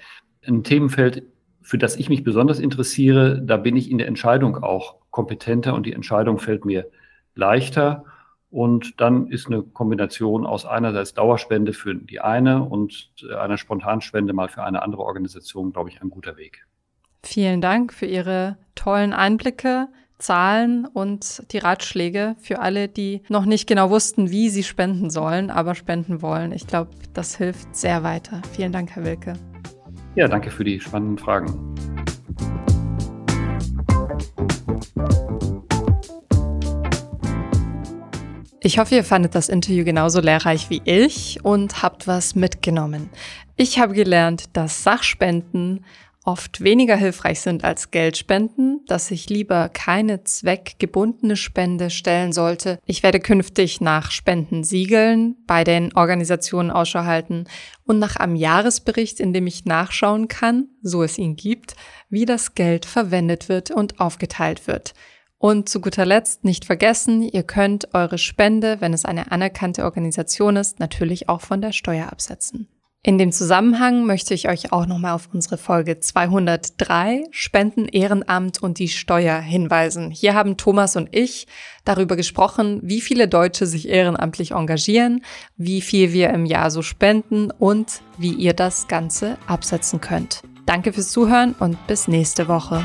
ein 0.46 0.64
Themenfeld, 0.64 1.24
für 1.60 1.76
das 1.76 1.96
ich 1.96 2.08
mich 2.08 2.24
besonders 2.24 2.60
interessiere. 2.60 3.42
Da 3.44 3.58
bin 3.58 3.76
ich 3.76 3.90
in 3.90 3.98
der 3.98 4.08
Entscheidung 4.08 4.56
auch 4.56 4.96
kompetenter 5.10 5.74
und 5.74 5.84
die 5.84 5.92
Entscheidung 5.92 6.38
fällt 6.38 6.64
mir 6.64 6.88
leichter. 7.34 8.06
Und 8.50 9.00
dann 9.00 9.26
ist 9.26 9.46
eine 9.46 9.62
Kombination 9.62 10.46
aus 10.46 10.64
einerseits 10.64 11.12
Dauerspende 11.12 11.72
für 11.72 11.94
die 11.94 12.20
eine 12.20 12.62
und 12.62 13.10
einer 13.38 13.58
Spontanspende 13.58 14.32
mal 14.32 14.48
für 14.48 14.62
eine 14.62 14.82
andere 14.82 15.02
Organisation, 15.02 15.72
glaube 15.72 15.90
ich, 15.90 16.00
ein 16.00 16.08
guter 16.08 16.36
Weg. 16.36 16.66
Vielen 17.22 17.60
Dank 17.60 17.92
für 17.92 18.06
Ihre 18.06 18.56
tollen 18.74 19.12
Einblicke, 19.12 19.88
Zahlen 20.18 20.86
und 20.86 21.44
die 21.52 21.58
Ratschläge 21.58 22.36
für 22.40 22.58
alle, 22.60 22.88
die 22.88 23.22
noch 23.28 23.44
nicht 23.44 23.66
genau 23.66 23.90
wussten, 23.90 24.30
wie 24.30 24.48
sie 24.48 24.62
spenden 24.64 25.10
sollen, 25.10 25.50
aber 25.50 25.74
spenden 25.74 26.22
wollen. 26.22 26.52
Ich 26.52 26.66
glaube, 26.66 26.90
das 27.14 27.36
hilft 27.36 27.76
sehr 27.76 28.02
weiter. 28.02 28.42
Vielen 28.52 28.72
Dank, 28.72 28.90
Herr 28.92 29.04
Wilke. 29.04 29.34
Ja, 30.16 30.26
danke 30.26 30.50
für 30.50 30.64
die 30.64 30.80
spannenden 30.80 31.18
Fragen. 31.18 31.74
Ich 38.68 38.78
hoffe, 38.78 38.96
ihr 38.96 39.04
fandet 39.04 39.34
das 39.34 39.48
Interview 39.48 39.82
genauso 39.82 40.20
lehrreich 40.20 40.68
wie 40.68 40.82
ich 40.84 41.42
und 41.42 41.82
habt 41.82 42.06
was 42.06 42.34
mitgenommen. 42.34 43.08
Ich 43.56 43.78
habe 43.78 43.94
gelernt, 43.94 44.54
dass 44.54 44.82
Sachspenden 44.84 45.86
oft 46.22 46.60
weniger 46.60 46.94
hilfreich 46.94 47.40
sind 47.40 47.64
als 47.64 47.90
Geldspenden, 47.90 48.82
dass 48.86 49.10
ich 49.10 49.30
lieber 49.30 49.70
keine 49.70 50.22
zweckgebundene 50.24 51.36
Spende 51.36 51.88
stellen 51.88 52.34
sollte. 52.34 52.78
Ich 52.84 53.02
werde 53.02 53.20
künftig 53.20 53.80
nach 53.80 54.10
Spendensiegeln 54.10 55.36
bei 55.46 55.64
den 55.64 55.96
Organisationen 55.96 56.70
Ausschau 56.70 57.04
halten 57.04 57.44
und 57.86 57.98
nach 57.98 58.16
einem 58.16 58.36
Jahresbericht, 58.36 59.18
in 59.18 59.32
dem 59.32 59.46
ich 59.46 59.64
nachschauen 59.64 60.28
kann, 60.28 60.66
so 60.82 61.02
es 61.02 61.16
ihn 61.16 61.36
gibt, 61.36 61.74
wie 62.10 62.26
das 62.26 62.54
Geld 62.54 62.84
verwendet 62.84 63.48
wird 63.48 63.70
und 63.70 63.98
aufgeteilt 63.98 64.66
wird. 64.66 64.92
Und 65.38 65.68
zu 65.68 65.80
guter 65.80 66.04
Letzt 66.04 66.44
nicht 66.44 66.64
vergessen, 66.64 67.22
ihr 67.22 67.44
könnt 67.44 67.94
eure 67.94 68.18
Spende, 68.18 68.80
wenn 68.80 68.92
es 68.92 69.04
eine 69.04 69.30
anerkannte 69.30 69.84
Organisation 69.84 70.56
ist, 70.56 70.80
natürlich 70.80 71.28
auch 71.28 71.40
von 71.40 71.60
der 71.60 71.72
Steuer 71.72 72.10
absetzen. 72.10 72.68
In 73.04 73.16
dem 73.16 73.30
Zusammenhang 73.30 74.04
möchte 74.06 74.34
ich 74.34 74.48
euch 74.48 74.72
auch 74.72 74.84
nochmal 74.84 75.12
auf 75.12 75.28
unsere 75.32 75.56
Folge 75.56 76.00
203 76.00 77.22
Spenden, 77.30 77.86
Ehrenamt 77.86 78.60
und 78.60 78.80
die 78.80 78.88
Steuer 78.88 79.38
hinweisen. 79.38 80.10
Hier 80.10 80.34
haben 80.34 80.56
Thomas 80.56 80.96
und 80.96 81.08
ich 81.12 81.46
darüber 81.84 82.16
gesprochen, 82.16 82.80
wie 82.82 83.00
viele 83.00 83.28
Deutsche 83.28 83.66
sich 83.66 83.88
ehrenamtlich 83.88 84.50
engagieren, 84.50 85.24
wie 85.56 85.80
viel 85.80 86.12
wir 86.12 86.30
im 86.30 86.44
Jahr 86.44 86.72
so 86.72 86.82
spenden 86.82 87.52
und 87.52 88.02
wie 88.18 88.32
ihr 88.32 88.52
das 88.52 88.88
Ganze 88.88 89.38
absetzen 89.46 90.00
könnt. 90.00 90.42
Danke 90.66 90.92
fürs 90.92 91.10
Zuhören 91.10 91.54
und 91.60 91.86
bis 91.86 92.08
nächste 92.08 92.48
Woche. 92.48 92.84